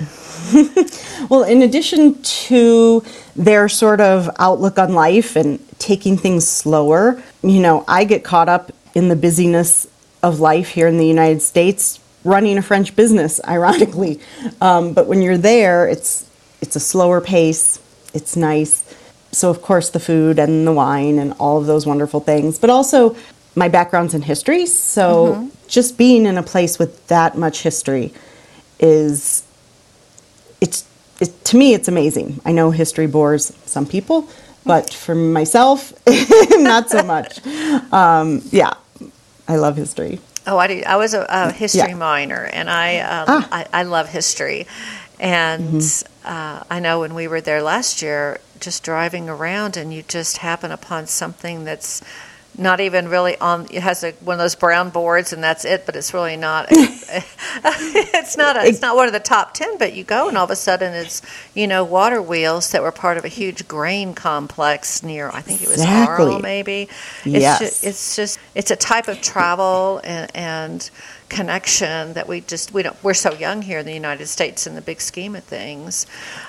well 1.30 1.44
in 1.44 1.62
addition 1.62 2.20
to 2.22 3.04
their 3.36 3.68
sort 3.68 4.00
of 4.00 4.28
outlook 4.40 4.78
on 4.78 4.92
life 4.92 5.36
and 5.36 5.60
taking 5.78 6.16
things 6.16 6.46
slower 6.46 7.22
you 7.42 7.60
know 7.60 7.84
i 7.86 8.02
get 8.02 8.24
caught 8.24 8.48
up 8.48 8.72
in 8.94 9.06
the 9.06 9.14
busyness 9.14 9.86
of 10.24 10.40
life 10.40 10.70
here 10.70 10.88
in 10.88 10.98
the 10.98 11.06
united 11.06 11.40
states 11.40 12.00
running 12.24 12.58
a 12.58 12.62
French 12.62 12.94
business, 12.96 13.40
ironically. 13.48 14.20
Um, 14.60 14.92
but 14.92 15.06
when 15.06 15.22
you're 15.22 15.38
there, 15.38 15.88
it's 15.88 16.28
it's 16.60 16.76
a 16.76 16.80
slower 16.80 17.20
pace. 17.20 17.80
It's 18.14 18.36
nice. 18.36 18.84
So 19.32 19.50
of 19.50 19.62
course 19.62 19.90
the 19.90 20.00
food 20.00 20.38
and 20.38 20.66
the 20.66 20.72
wine 20.72 21.18
and 21.18 21.34
all 21.38 21.58
of 21.58 21.66
those 21.66 21.86
wonderful 21.86 22.20
things, 22.20 22.58
but 22.58 22.70
also 22.70 23.16
my 23.54 23.68
background's 23.68 24.14
in 24.14 24.22
history. 24.22 24.66
So 24.66 25.34
mm-hmm. 25.34 25.48
just 25.68 25.98
being 25.98 26.26
in 26.26 26.38
a 26.38 26.42
place 26.42 26.78
with 26.78 27.06
that 27.08 27.36
much 27.36 27.62
history 27.62 28.12
is 28.80 29.44
it's 30.60 30.84
it, 31.20 31.44
to 31.46 31.56
me 31.56 31.74
it's 31.74 31.88
amazing. 31.88 32.40
I 32.44 32.52
know 32.52 32.70
history 32.70 33.06
bores 33.06 33.52
some 33.66 33.86
people, 33.86 34.28
but 34.64 34.92
for 34.92 35.14
myself, 35.14 35.92
not 36.50 36.90
so 36.90 37.02
much. 37.02 37.40
Um, 37.92 38.42
yeah, 38.50 38.74
I 39.46 39.56
love 39.56 39.76
history. 39.76 40.20
Oh, 40.48 40.56
I. 40.56 40.82
I 40.86 40.96
was 40.96 41.12
a, 41.14 41.26
a 41.28 41.52
history 41.52 41.90
Yeah. 41.90 41.94
minor, 41.94 42.44
and 42.52 42.68
I, 42.70 42.98
um, 43.00 43.24
Ah. 43.28 43.48
I 43.52 43.66
I 43.80 43.82
love 43.84 44.08
history, 44.08 44.66
and 45.20 45.62
Mm-hmm. 45.80 46.26
uh, 46.26 46.62
I 46.70 46.80
know 46.80 47.00
when 47.00 47.14
we 47.14 47.28
were 47.28 47.40
there 47.42 47.62
last 47.62 48.00
year, 48.02 48.40
just 48.58 48.82
driving 48.82 49.28
around, 49.28 49.76
and 49.76 49.92
you 49.92 50.02
just 50.08 50.38
happen 50.38 50.72
upon 50.72 51.06
something 51.06 51.64
that's 51.64 52.02
not 52.58 52.80
even 52.80 53.08
really 53.08 53.38
on. 53.38 53.66
It 53.70 53.82
has 53.82 54.02
a, 54.04 54.12
one 54.20 54.34
of 54.34 54.38
those 54.38 54.54
brown 54.56 54.90
boards, 54.90 55.32
and 55.32 55.42
that's 55.42 55.64
it. 55.64 55.86
But 55.86 55.96
it's 55.96 56.12
really 56.12 56.36
not. 56.36 56.66
it's 56.70 58.36
not. 58.36 58.56
A, 58.56 58.64
it's 58.66 58.82
not 58.82 58.96
one 58.96 59.06
of 59.06 59.12
the 59.12 59.20
top 59.20 59.54
ten. 59.54 59.78
But 59.78 59.94
you 59.94 60.04
go, 60.04 60.28
and 60.28 60.36
all 60.36 60.44
of 60.44 60.50
a 60.50 60.56
sudden, 60.56 60.92
it's 60.94 61.22
you 61.54 61.66
know 61.66 61.84
water 61.84 62.20
wheels 62.20 62.70
that 62.72 62.82
were 62.82 62.92
part 62.92 63.16
of 63.16 63.24
a 63.24 63.28
huge 63.28 63.66
grain 63.68 64.14
complex 64.14 65.02
near. 65.02 65.30
I 65.30 65.40
think 65.40 65.62
it 65.62 65.68
was 65.68 65.78
Exactly. 65.78 66.26
Arles, 66.26 66.42
maybe. 66.42 66.88
It's 67.24 67.26
Yes. 67.26 67.58
ju- 67.80 67.88
it's 67.88 68.16
just 68.16 68.38
it's 68.54 68.70
a 68.70 68.76
type 68.76 69.08
of 69.08 69.20
travel 69.20 70.00
and, 70.04 70.30
and 70.34 70.90
connection 71.28 72.14
that 72.14 72.26
we 72.28 72.40
just 72.40 72.72
we 72.72 72.82
don't 72.82 72.96
we're 73.02 73.14
so 73.14 73.32
young 73.34 73.62
here 73.62 73.78
in 73.78 73.86
the 73.86 73.94
United 73.94 74.26
States 74.26 74.66
in 74.66 74.74
the 74.74 74.80
big 74.80 75.00
scheme 75.00 75.34
of 75.36 75.44
things. 75.44 76.06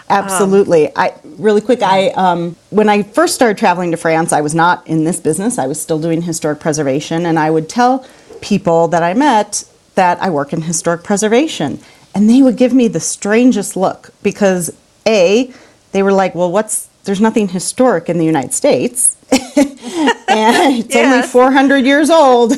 Absolutely. 0.09 0.91
I 0.95 1.13
really 1.23 1.61
quick. 1.61 1.81
I 1.81 2.09
um, 2.09 2.55
when 2.69 2.89
I 2.89 3.03
first 3.03 3.35
started 3.35 3.57
traveling 3.57 3.91
to 3.91 3.97
France, 3.97 4.33
I 4.33 4.41
was 4.41 4.55
not 4.55 4.85
in 4.87 5.03
this 5.03 5.19
business. 5.19 5.57
I 5.57 5.67
was 5.67 5.81
still 5.81 5.99
doing 5.99 6.21
historic 6.21 6.59
preservation, 6.59 7.25
and 7.25 7.37
I 7.39 7.51
would 7.51 7.69
tell 7.69 8.05
people 8.41 8.87
that 8.89 9.03
I 9.03 9.13
met 9.13 9.63
that 9.95 10.21
I 10.21 10.29
work 10.29 10.53
in 10.53 10.61
historic 10.61 11.03
preservation, 11.03 11.79
and 12.15 12.29
they 12.29 12.41
would 12.41 12.57
give 12.57 12.73
me 12.73 12.87
the 12.87 12.99
strangest 12.99 13.75
look 13.75 14.11
because 14.23 14.75
a 15.05 15.53
they 15.91 16.03
were 16.03 16.13
like, 16.13 16.35
"Well, 16.35 16.51
what's 16.51 16.88
there's 17.03 17.21
nothing 17.21 17.49
historic 17.49 18.09
in 18.09 18.17
the 18.17 18.25
United 18.25 18.53
States." 18.53 19.17
and 19.31 20.75
it's 20.79 20.95
only 20.95 21.21
400 21.21 21.85
years 21.85 22.09
old. 22.09 22.53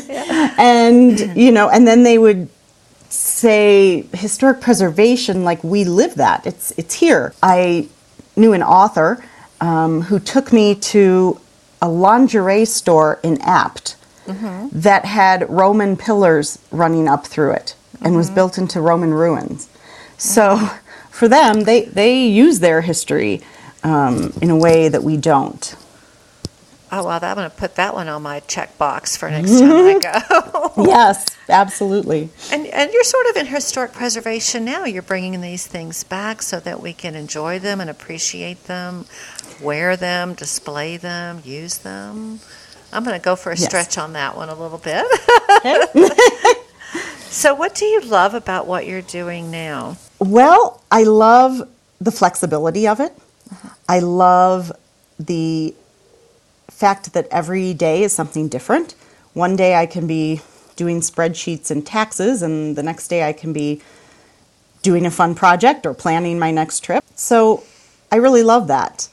And 0.58 1.20
you 1.38 1.52
know 1.52 1.70
and 1.70 1.88
then 1.88 2.04
they 2.04 2.18
would 2.18 2.50
say 3.10 4.06
historic 4.14 4.62
preservation 4.62 5.44
like 5.44 5.64
we 5.64 5.84
live 5.84 6.16
that. 6.16 6.46
It's 6.46 6.72
it's 6.78 6.96
here. 6.96 7.34
I 7.44 7.88
knew 8.36 8.54
an 8.54 8.64
author 8.64 9.24
um, 9.60 10.04
who 10.04 10.20
took 10.20 10.54
me 10.54 10.76
to 10.76 11.40
a 11.82 11.90
lingerie 11.90 12.66
store 12.66 13.20
in 13.24 13.40
Apt 13.42 13.96
that 14.72 15.06
had 15.06 15.50
roman 15.50 15.98
pillars 15.98 16.60
running 16.72 17.08
up 17.08 17.28
through 17.28 17.52
it 17.52 17.76
and 18.02 18.16
was 18.16 18.30
built 18.30 18.58
into 18.58 18.80
roman 18.82 19.14
ruins. 19.14 19.68
So 20.18 20.58
for 21.10 21.28
them 21.28 21.62
they 21.62 21.86
they 21.86 22.26
use 22.26 22.60
their 22.60 22.82
history 22.82 23.42
um, 23.84 24.34
in 24.42 24.50
a 24.50 24.56
way 24.58 24.90
that 24.90 25.04
we 25.04 25.18
don't 25.18 25.76
Oh 26.94 27.06
well, 27.06 27.20
I'm 27.24 27.36
going 27.38 27.50
to 27.50 27.56
put 27.56 27.76
that 27.76 27.94
one 27.94 28.10
on 28.10 28.22
my 28.22 28.42
checkbox 28.42 29.18
for 29.18 29.30
next 29.30 29.60
time 29.60 29.72
I 29.72 30.00
go. 30.76 30.84
yes 30.84 31.26
absolutely 31.48 32.30
and 32.52 32.68
and 32.68 32.92
you're 32.92 33.04
sort 33.06 33.28
of 33.28 33.38
in 33.38 33.46
historic 33.46 33.94
preservation 33.94 34.66
now. 34.66 34.84
You're 34.84 35.02
bringing 35.02 35.40
these 35.40 35.66
things 35.66 36.04
back 36.04 36.42
so 36.42 36.60
that 36.60 36.82
we 36.82 36.92
can 36.92 37.16
enjoy 37.16 37.60
them 37.60 37.80
and 37.80 37.90
appreciate 37.90 38.66
them, 38.66 39.06
wear 39.62 39.96
them, 39.96 40.34
display 40.34 40.98
them, 40.98 41.42
use 41.46 41.78
them. 41.78 42.42
I'm 42.92 43.06
going 43.06 43.18
to 43.18 43.24
go 43.24 43.38
for 43.38 43.54
a 43.54 43.56
Yes. 43.58 43.66
stretch 43.68 43.98
on 43.98 44.12
that 44.14 44.36
one 44.36 44.50
a 44.50 44.56
little 44.56 44.78
bit. 44.78 45.06
so, 47.30 47.54
what 47.56 47.74
do 47.76 47.86
you 47.86 48.02
love 48.02 48.34
about 48.34 48.68
what 48.68 48.86
you're 48.86 49.02
doing 49.02 49.50
now? 49.50 49.96
Well, 50.20 50.84
I 50.92 51.04
love 51.04 51.70
the 52.02 52.12
flexibility 52.12 52.86
of 52.88 53.00
it. 53.00 53.14
I 53.88 54.00
love 54.00 54.72
the 55.20 55.74
fact 56.70 57.14
that 57.14 57.28
every 57.30 57.74
day 57.74 58.04
is 58.04 58.14
something 58.14 58.48
different. 58.48 58.96
One 59.34 59.56
day 59.56 59.76
I 59.76 59.86
can 59.86 60.08
be 60.08 60.42
doing 60.76 61.02
spreadsheets 61.02 61.70
and 61.70 61.86
taxes, 61.86 62.42
and 62.42 62.76
the 62.76 62.84
next 62.84 63.08
day 63.08 63.28
I 63.28 63.34
can 63.34 63.54
be 63.54 63.82
doing 64.82 65.06
a 65.06 65.12
fun 65.12 65.36
project 65.36 65.86
or 65.86 65.94
planning 65.94 66.40
my 66.40 66.52
next 66.52 66.80
trip. 66.80 67.04
So 67.16 67.64
I 68.12 68.16
really 68.16 68.44
love 68.44 68.68
that. 68.68 69.08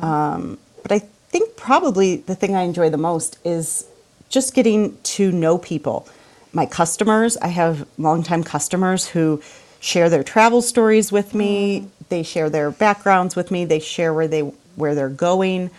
Um, 0.00 0.58
but 0.82 0.92
I 0.92 1.00
think 1.30 1.56
probably 1.56 2.16
the 2.16 2.34
thing 2.34 2.54
I 2.54 2.62
enjoy 2.62 2.90
the 2.90 2.98
most 2.98 3.38
is 3.44 3.86
just 4.28 4.54
getting 4.54 4.96
to 5.02 5.32
know 5.32 5.58
people. 5.58 6.06
My 6.52 6.66
customers, 6.66 7.36
I 7.38 7.48
have 7.48 7.86
longtime 7.98 8.44
customers 8.44 9.08
who 9.08 9.42
share 9.80 10.08
their 10.08 10.22
travel 10.22 10.62
stories 10.62 11.10
with 11.10 11.34
me. 11.34 11.88
They 12.08 12.22
share 12.22 12.50
their 12.50 12.70
backgrounds 12.70 13.36
with 13.36 13.50
me. 13.50 13.64
They 13.64 13.80
share 13.80 14.14
where 14.14 14.28
they 14.28 14.40
where 14.76 14.94
they're 14.94 15.08
going. 15.08 15.70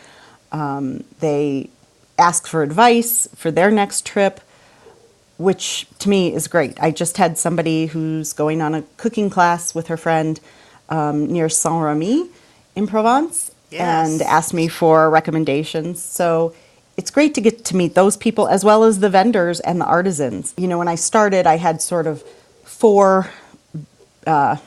Um, 0.51 1.03
they 1.19 1.69
ask 2.17 2.47
for 2.47 2.63
advice 2.63 3.27
for 3.35 3.51
their 3.51 3.71
next 3.71 4.05
trip 4.05 4.41
which 5.37 5.87
to 5.99 6.09
me 6.09 6.33
is 6.33 6.47
great. 6.47 6.77
I 6.81 6.91
just 6.91 7.17
had 7.17 7.37
somebody 7.37 7.87
who's 7.87 8.33
going 8.33 8.61
on 8.61 8.75
a 8.75 8.83
cooking 8.97 9.29
class 9.29 9.73
with 9.73 9.87
her 9.87 9.97
friend 9.97 10.39
um, 10.89 11.27
near 11.31 11.49
Saint 11.49 11.81
Remy 11.83 12.29
in 12.75 12.87
Provence 12.87 13.51
Yes. 13.71 14.09
and 14.09 14.21
asked 14.23 14.53
me 14.53 14.67
for 14.67 15.09
recommendations. 15.09 16.03
So 16.03 16.53
it's 16.97 17.11
great 17.11 17.35
to 17.35 17.41
get 17.41 17.63
to 17.65 17.75
meet 17.75 17.95
those 17.95 18.17
people 18.17 18.47
as 18.47 18.65
well 18.65 18.83
as 18.83 18.99
the 18.99 19.09
vendors 19.09 19.59
and 19.61 19.79
the 19.79 19.85
artisans. 19.85 20.53
You 20.57 20.67
know, 20.67 20.77
when 20.79 20.87
I 20.89 20.95
started, 20.95 21.47
I 21.47 21.57
had 21.57 21.81
sort 21.81 22.07
of 22.07 22.23
four 22.65 23.29
uh, 24.27 24.57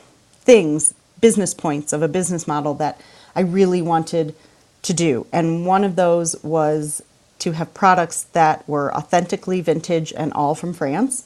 things, 0.41 0.93
business 1.23 1.53
points 1.53 1.93
of 1.93 2.01
a 2.01 2.07
business 2.09 2.49
model 2.49 2.73
that 2.73 2.99
I 3.33 3.39
really 3.39 3.81
wanted 3.81 4.35
to 4.81 4.93
do. 4.93 5.25
And 5.31 5.65
one 5.65 5.85
of 5.85 5.95
those 5.95 6.35
was 6.43 7.01
to 7.39 7.53
have 7.53 7.73
products 7.73 8.23
that 8.33 8.67
were 8.67 8.93
authentically 8.93 9.61
vintage 9.61 10.11
and 10.17 10.33
all 10.33 10.53
from 10.53 10.73
France. 10.73 11.25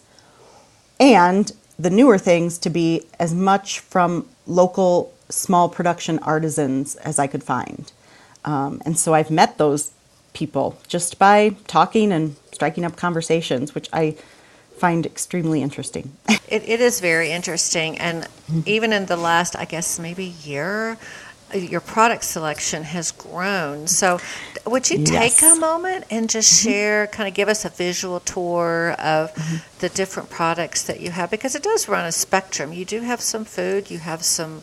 And 1.00 1.51
the 1.80 1.89
newer 1.89 2.20
things 2.20 2.60
to 2.60 2.70
be 2.70 3.08
as 3.18 3.34
much 3.34 3.80
from 3.80 4.27
local 4.46 5.12
small 5.30 5.68
production 5.68 6.20
artisans 6.20 6.96
as 6.98 7.18
I 7.18 7.25
could 7.25 7.44
find. 7.44 7.92
Um, 8.46 8.84
and 8.86 9.00
so 9.00 9.16
I've 9.16 9.32
met 9.32 9.58
those 9.58 9.94
people 10.34 10.77
just 10.88 11.18
by 11.18 11.56
talking 11.66 12.12
and 12.12 12.36
striking 12.51 12.86
up 12.86 12.96
conversations, 12.96 13.74
which 13.74 13.89
I 13.92 14.16
find 14.77 15.05
extremely 15.05 15.62
interesting. 15.62 16.12
It, 16.50 16.63
it 16.63 16.79
is 16.79 17.01
very 17.01 17.31
interesting, 17.31 17.98
and 18.00 18.25
even 18.65 18.93
in 18.93 19.07
the 19.07 19.17
last, 19.17 19.57
I 19.57 19.65
guess, 19.65 20.00
maybe 20.00 20.24
year, 20.24 20.98
your 21.53 21.81
product 21.81 22.24
selection 22.24 22.84
has 22.84 23.12
grown. 23.12 23.88
So, 23.88 24.19
would 24.65 24.89
you 24.89 25.03
take 25.03 25.41
Yes. 25.41 25.57
a 25.57 25.60
moment 25.60 26.05
and 26.10 26.29
just 26.29 26.53
mm-hmm. 26.53 26.69
share, 26.69 27.07
kind 27.07 27.27
of 27.27 27.34
give 27.34 27.50
us 27.50 27.65
a 27.65 27.69
visual 27.69 28.22
tour 28.22 28.96
of 29.00 29.34
mm-hmm. 29.34 29.57
the 29.79 29.89
different 29.89 30.29
products 30.29 30.84
that 30.84 31.00
you 31.00 31.12
have? 31.12 31.31
Because 31.31 31.55
it 31.55 31.63
does 31.63 31.88
run 31.88 32.05
a 32.05 32.12
spectrum. 32.12 32.72
You 32.72 32.86
do 32.86 33.01
have 33.01 33.22
some 33.22 33.46
food, 33.46 33.91
you 33.91 34.00
have 34.00 34.24
some. 34.24 34.62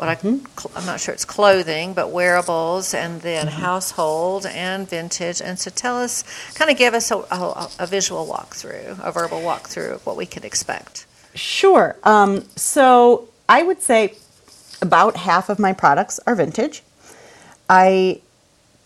What 0.00 0.08
I, 0.08 0.14
cl- 0.14 0.72
I'm 0.74 0.86
not 0.86 0.98
sure 0.98 1.12
it's 1.12 1.26
clothing, 1.26 1.92
but 1.92 2.10
wearables, 2.10 2.94
and 2.94 3.20
then 3.20 3.48
household 3.48 4.46
and 4.46 4.88
vintage. 4.88 5.42
And 5.42 5.58
so, 5.58 5.70
tell 5.70 5.98
us, 5.98 6.24
kind 6.54 6.70
of 6.70 6.78
give 6.78 6.94
us 6.94 7.10
a, 7.10 7.18
a, 7.18 7.68
a 7.80 7.86
visual 7.86 8.26
walkthrough, 8.26 8.98
a 8.98 9.12
verbal 9.12 9.42
walkthrough 9.42 9.92
of 9.96 10.06
what 10.06 10.16
we 10.16 10.24
could 10.24 10.46
expect. 10.46 11.04
Sure. 11.34 11.96
Um, 12.02 12.46
so 12.56 13.28
I 13.46 13.62
would 13.62 13.82
say 13.82 14.14
about 14.80 15.18
half 15.18 15.50
of 15.50 15.58
my 15.58 15.74
products 15.74 16.18
are 16.26 16.34
vintage. 16.34 16.82
I 17.68 18.22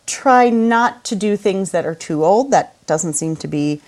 try 0.06 0.50
not 0.50 1.04
to 1.04 1.14
do 1.14 1.36
things 1.36 1.70
that 1.70 1.86
are 1.86 1.94
too 1.94 2.24
old. 2.24 2.50
That 2.50 2.84
doesn't 2.86 3.12
seem 3.12 3.36
to 3.36 3.46
be 3.46 3.80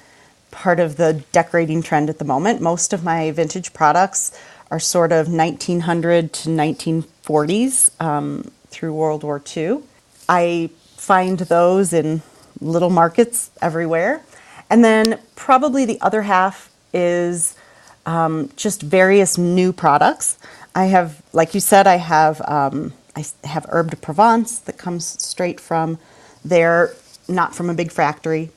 part 0.52 0.78
of 0.78 0.96
the 0.96 1.24
decorating 1.32 1.82
trend 1.82 2.08
at 2.08 2.20
the 2.20 2.24
moment. 2.24 2.60
Most 2.60 2.92
of 2.92 3.02
my 3.02 3.32
vintage 3.32 3.74
products 3.74 4.30
are 4.70 4.80
sort 4.80 5.12
of 5.12 5.28
1900 5.28 6.32
to 6.32 6.48
1940s 6.48 8.00
um, 8.00 8.50
through 8.68 8.92
World 8.94 9.22
War 9.22 9.42
II. 9.56 9.80
I 10.28 10.70
find 10.96 11.38
those 11.38 11.92
in 11.92 12.22
little 12.60 12.90
markets 12.90 13.50
everywhere. 13.62 14.22
And 14.68 14.84
then 14.84 15.20
probably 15.36 15.84
the 15.84 16.00
other 16.00 16.22
half 16.22 16.70
is 16.92 17.56
um, 18.04 18.50
just 18.56 18.82
various 18.82 19.38
new 19.38 19.72
products. 19.72 20.38
I 20.74 20.86
have, 20.86 21.22
like 21.32 21.54
you 21.54 21.60
said, 21.60 21.86
I 21.86 21.96
have 21.96 22.40
um, 22.42 22.92
I 23.16 23.24
have 23.44 23.64
Herbe 23.64 23.90
de 23.90 23.96
Provence 23.96 24.58
that 24.60 24.76
comes 24.76 25.06
straight 25.22 25.58
from 25.58 25.98
there, 26.44 26.92
not 27.28 27.54
from 27.54 27.70
a 27.70 27.74
big 27.74 27.90
factory. 27.90 28.50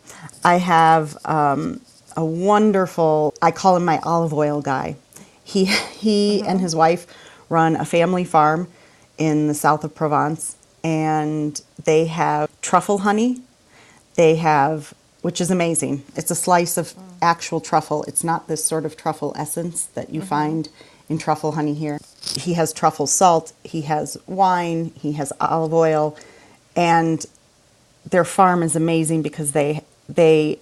I 0.43 0.57
have 0.57 1.17
um, 1.25 1.79
a 2.17 2.25
wonderful, 2.25 3.33
I 3.41 3.51
call 3.51 3.77
him 3.77 3.85
my 3.85 3.99
olive 3.99 4.33
oil 4.33 4.61
guy. 4.61 4.97
He 5.49 5.65
he 5.65 6.43
and 6.43 6.61
his 6.61 6.75
wife 6.75 7.07
run 7.49 7.75
a 7.75 7.85
family 7.85 8.23
farm 8.23 8.67
in 9.17 9.47
the 9.47 9.53
south 9.53 9.83
of 9.83 9.95
Provence, 9.95 10.55
and 10.83 11.59
they 11.83 12.05
have 12.05 12.49
truffle 12.61 12.99
honey 12.99 13.41
they 14.19 14.35
have, 14.35 14.93
which 15.21 15.39
is 15.39 15.49
amazing. 15.49 16.03
It's 16.13 16.29
a 16.29 16.35
slice 16.35 16.77
of 16.77 16.93
actual 17.21 17.61
truffle. 17.61 18.03
It's 18.03 18.21
not 18.21 18.49
this 18.49 18.65
sort 18.65 18.85
of 18.85 18.97
truffle 18.97 19.33
essence 19.37 19.85
that 19.85 20.09
you 20.09 20.19
mm-hmm. 20.19 20.29
find 20.29 20.69
in 21.07 21.17
truffle 21.17 21.53
honey 21.53 21.73
here. 21.73 21.99
He 22.35 22.53
has 22.55 22.73
truffle 22.73 23.07
salt, 23.07 23.53
he 23.63 23.83
has 23.83 24.17
wine, 24.27 24.91
he 24.95 25.13
has 25.13 25.31
olive 25.39 25.73
oil, 25.73 26.17
and 26.75 27.25
their 28.09 28.25
farm 28.25 28.61
is 28.61 28.75
amazing 28.75 29.21
because 29.21 29.53
they 29.53 29.85
they 30.09 30.59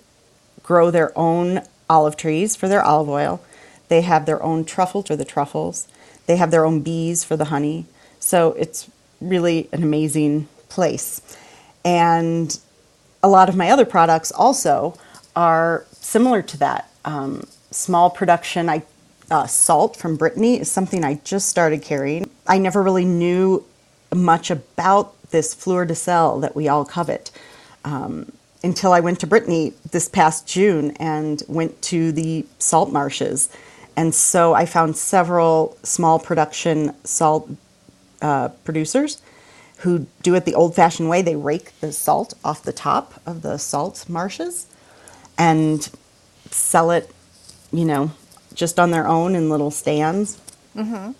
grow 0.61 0.91
their 0.91 1.11
own 1.17 1.61
olive 1.89 2.15
trees 2.15 2.55
for 2.55 2.67
their 2.67 2.83
olive 2.83 3.09
oil. 3.09 3.41
They 3.89 4.01
have 4.01 4.25
their 4.25 4.41
own 4.43 4.65
truffle 4.65 5.03
for 5.03 5.15
the 5.15 5.25
truffles. 5.25 5.87
They 6.25 6.37
have 6.37 6.51
their 6.51 6.65
own 6.65 6.81
bees 6.81 7.23
for 7.23 7.37
the 7.37 7.45
honey. 7.45 7.85
So 8.19 8.53
it's 8.53 8.89
really 9.21 9.69
an 9.71 9.83
amazing 9.83 10.47
place. 10.69 11.21
And 11.85 12.59
a 13.23 13.29
lot 13.29 13.49
of 13.49 13.55
my 13.55 13.69
other 13.69 13.85
products 13.85 14.31
also 14.31 14.97
are 15.35 15.85
similar 15.91 16.41
to 16.41 16.57
that. 16.57 16.89
Um, 17.05 17.47
small 17.71 18.09
production. 18.09 18.69
I 18.69 18.83
uh, 19.29 19.45
salt 19.45 19.95
from 19.97 20.15
Brittany 20.15 20.59
is 20.59 20.71
something 20.71 21.03
I 21.03 21.15
just 21.23 21.49
started 21.49 21.81
carrying. 21.81 22.29
I 22.47 22.57
never 22.57 22.81
really 22.81 23.05
knew 23.05 23.65
much 24.13 24.49
about 24.49 25.13
this 25.31 25.53
fleur 25.53 25.85
de 25.85 25.95
sel 25.95 26.39
that 26.39 26.55
we 26.55 26.67
all 26.67 26.85
covet 26.85 27.31
um, 27.83 28.31
until 28.63 28.93
I 28.93 29.01
went 29.01 29.19
to 29.19 29.27
Brittany 29.27 29.73
this 29.91 30.07
past 30.07 30.47
June 30.47 30.91
and 30.91 31.43
went 31.47 31.81
to 31.83 32.11
the 32.11 32.45
salt 32.59 32.91
marshes. 32.91 33.49
And 33.97 34.13
so 34.13 34.53
I 34.53 34.67
found 34.67 34.95
several 34.95 35.75
small 35.81 36.19
production 36.19 36.95
salt 37.03 37.49
uh, 38.21 38.49
producers 38.63 39.21
who 39.79 40.05
do 40.21 40.35
it 40.35 40.45
the 40.45 40.53
old 40.53 40.75
fashioned 40.75 41.09
way. 41.09 41.23
They 41.23 41.35
rake 41.35 41.77
the 41.81 41.91
salt 41.91 42.35
off 42.45 42.61
the 42.61 42.71
top 42.71 43.19
of 43.25 43.41
the 43.41 43.57
salt 43.57 44.07
marshes 44.07 44.67
and 45.37 45.89
sell 46.51 46.91
it, 46.91 47.11
you 47.71 47.85
know, 47.85 48.11
just 48.53 48.79
on 48.79 48.91
their 48.91 49.07
own 49.07 49.35
in 49.35 49.49
little 49.49 49.71
stands. 49.71 50.39
Mm-hmm. 50.75 51.11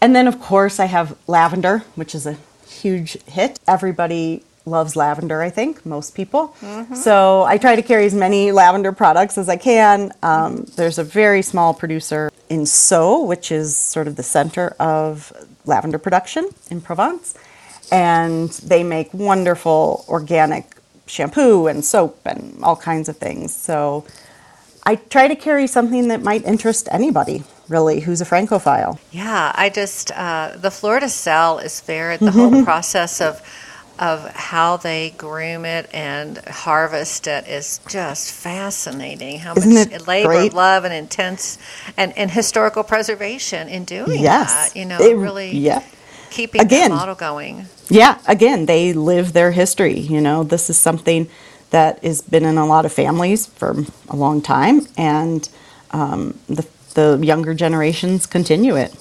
And 0.00 0.16
then, 0.16 0.28
of 0.28 0.40
course, 0.40 0.80
I 0.80 0.86
have 0.86 1.16
lavender, 1.26 1.80
which 1.96 2.14
is 2.14 2.26
a 2.26 2.38
huge 2.66 3.20
hit. 3.24 3.58
Everybody 3.66 4.44
loves 4.64 4.96
lavender, 4.96 5.42
I 5.42 5.50
think, 5.50 5.84
most 5.84 6.14
people. 6.14 6.54
Mm-hmm. 6.60 6.94
So 6.94 7.42
I 7.44 7.58
try 7.58 7.76
to 7.76 7.82
carry 7.82 8.06
as 8.06 8.14
many 8.14 8.52
lavender 8.52 8.92
products 8.92 9.38
as 9.38 9.48
I 9.48 9.56
can. 9.56 10.12
Um, 10.22 10.64
there's 10.76 10.98
a 10.98 11.04
very 11.04 11.42
small 11.42 11.74
producer 11.74 12.30
in 12.48 12.66
Sault, 12.66 13.26
which 13.26 13.50
is 13.50 13.76
sort 13.76 14.06
of 14.06 14.16
the 14.16 14.22
center 14.22 14.76
of 14.78 15.32
lavender 15.64 15.98
production 15.98 16.48
in 16.70 16.80
Provence. 16.80 17.34
And 17.90 18.50
they 18.50 18.84
make 18.84 19.12
wonderful 19.12 20.04
organic 20.08 20.76
shampoo 21.06 21.66
and 21.66 21.84
soap 21.84 22.20
and 22.24 22.62
all 22.62 22.76
kinds 22.76 23.08
of 23.08 23.16
things. 23.16 23.54
So 23.54 24.06
I 24.84 24.96
try 24.96 25.28
to 25.28 25.36
carry 25.36 25.66
something 25.66 26.08
that 26.08 26.22
might 26.22 26.44
interest 26.44 26.88
anybody, 26.90 27.44
really, 27.68 28.00
who's 28.00 28.20
a 28.20 28.24
Francophile. 28.24 28.98
Yeah, 29.12 29.52
I 29.54 29.68
just, 29.68 30.10
uh, 30.12 30.56
the 30.56 30.70
de 30.70 31.08
Sel 31.08 31.58
is 31.58 31.82
there, 31.82 32.16
the 32.16 32.30
whole 32.30 32.64
process 32.70 33.20
of, 33.20 33.40
of 33.98 34.28
how 34.30 34.76
they 34.76 35.10
groom 35.16 35.64
it 35.64 35.88
and 35.92 36.38
harvest 36.38 37.26
it 37.26 37.46
is 37.46 37.80
just 37.88 38.32
fascinating. 38.32 39.38
How 39.38 39.54
Isn't 39.54 39.92
much 39.92 40.06
labor, 40.06 40.28
great? 40.28 40.54
love, 40.54 40.84
and 40.84 40.94
intense, 40.94 41.58
and, 41.96 42.16
and 42.16 42.30
historical 42.30 42.82
preservation 42.82 43.68
in 43.68 43.84
doing 43.84 44.20
yes. 44.20 44.72
that. 44.72 44.78
You 44.78 44.86
know, 44.86 44.98
it, 44.98 45.16
really 45.16 45.56
yeah. 45.56 45.82
keeping 46.30 46.60
again, 46.60 46.90
the 46.90 46.96
model 46.96 47.14
going. 47.14 47.66
Yeah, 47.88 48.18
again, 48.26 48.66
they 48.66 48.92
live 48.92 49.32
their 49.32 49.52
history. 49.52 49.98
You 49.98 50.20
know, 50.20 50.42
this 50.42 50.70
is 50.70 50.78
something 50.78 51.28
that 51.70 52.02
has 52.04 52.20
been 52.22 52.44
in 52.44 52.58
a 52.58 52.66
lot 52.66 52.84
of 52.84 52.92
families 52.92 53.46
for 53.46 53.76
a 54.08 54.16
long 54.16 54.42
time, 54.42 54.86
and 54.96 55.48
um, 55.90 56.38
the, 56.48 56.66
the 56.94 57.18
younger 57.22 57.54
generations 57.54 58.26
continue 58.26 58.76
it. 58.76 58.94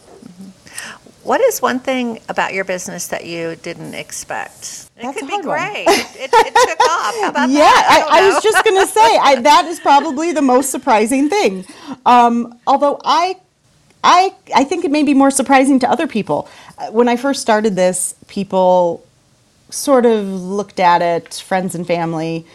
What 1.23 1.39
is 1.39 1.61
one 1.61 1.79
thing 1.79 2.19
about 2.29 2.53
your 2.53 2.63
business 2.63 3.07
that 3.07 3.25
you 3.25 3.55
didn't 3.57 3.93
expect? 3.93 4.89
It 4.97 5.03
That's 5.03 5.19
could 5.19 5.27
be 5.27 5.41
great. 5.41 5.85
It, 5.87 6.15
it, 6.15 6.31
it, 6.33 6.53
took 6.53 6.79
off. 6.89 7.15
How 7.15 7.29
about 7.29 7.49
yeah, 7.51 7.59
that? 7.59 8.07
I, 8.09 8.19
I, 8.19 8.23
I 8.23 8.33
was 8.33 8.43
just 8.43 8.63
going 8.63 8.79
to 8.79 8.87
say 8.87 9.17
I, 9.17 9.41
that 9.41 9.65
is 9.65 9.79
probably 9.79 10.31
the 10.31 10.41
most 10.41 10.71
surprising 10.71 11.29
thing. 11.29 11.65
Um, 12.07 12.59
although 12.65 12.99
I, 13.03 13.35
I, 14.03 14.33
I 14.55 14.63
think 14.63 14.83
it 14.83 14.91
may 14.91 15.03
be 15.03 15.13
more 15.13 15.29
surprising 15.29 15.79
to 15.79 15.89
other 15.89 16.07
people. 16.07 16.49
Uh, 16.77 16.87
when 16.87 17.07
I 17.07 17.15
first 17.17 17.41
started 17.41 17.75
this, 17.75 18.15
people 18.27 19.05
sort 19.69 20.05
of 20.05 20.25
looked 20.27 20.79
at 20.79 21.01
it, 21.01 21.35
friends 21.35 21.75
and 21.75 21.85
family, 21.85 22.45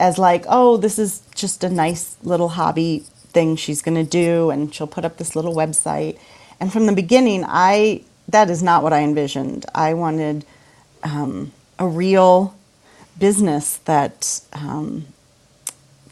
as 0.00 0.18
like, 0.18 0.44
oh, 0.48 0.76
this 0.76 0.98
is 0.98 1.22
just 1.34 1.62
a 1.62 1.70
nice 1.70 2.16
little 2.22 2.50
hobby 2.50 3.04
thing 3.28 3.54
she's 3.54 3.82
going 3.82 3.94
to 3.94 4.08
do, 4.08 4.50
and 4.50 4.74
she'll 4.74 4.86
put 4.86 5.04
up 5.04 5.18
this 5.18 5.36
little 5.36 5.54
website. 5.54 6.18
And 6.58 6.72
from 6.72 6.86
the 6.86 6.92
beginning, 6.92 7.44
I 7.46 8.02
that 8.28 8.50
is 8.50 8.62
not 8.62 8.82
what 8.82 8.92
I 8.92 9.00
envisioned. 9.00 9.66
I 9.74 9.94
wanted 9.94 10.44
um, 11.02 11.52
a 11.78 11.86
real 11.86 12.54
business 13.18 13.78
that 13.84 14.40
um, 14.52 15.06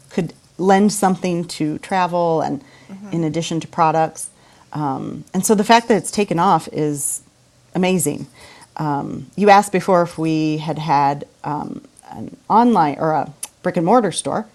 could 0.09 0.33
lend 0.57 0.93
something 0.93 1.45
to 1.45 1.77
travel 1.79 2.41
and 2.41 2.63
mm-hmm. 2.87 3.09
in 3.11 3.23
addition 3.23 3.59
to 3.59 3.67
products. 3.67 4.29
Um, 4.73 5.25
and 5.33 5.45
so 5.45 5.55
the 5.55 5.63
fact 5.63 5.87
that 5.87 5.97
it's 5.97 6.11
taken 6.11 6.39
off 6.39 6.67
is 6.71 7.21
amazing. 7.73 8.27
Um, 8.77 9.29
you 9.35 9.49
asked 9.49 9.71
before 9.71 10.01
if 10.01 10.17
we 10.17 10.57
had 10.57 10.77
had 10.77 11.25
um, 11.43 11.81
an 12.11 12.35
online 12.49 12.97
or 12.99 13.11
a 13.11 13.31
brick 13.61 13.77
and 13.77 13.85
mortar 13.85 14.11
store, 14.11 14.47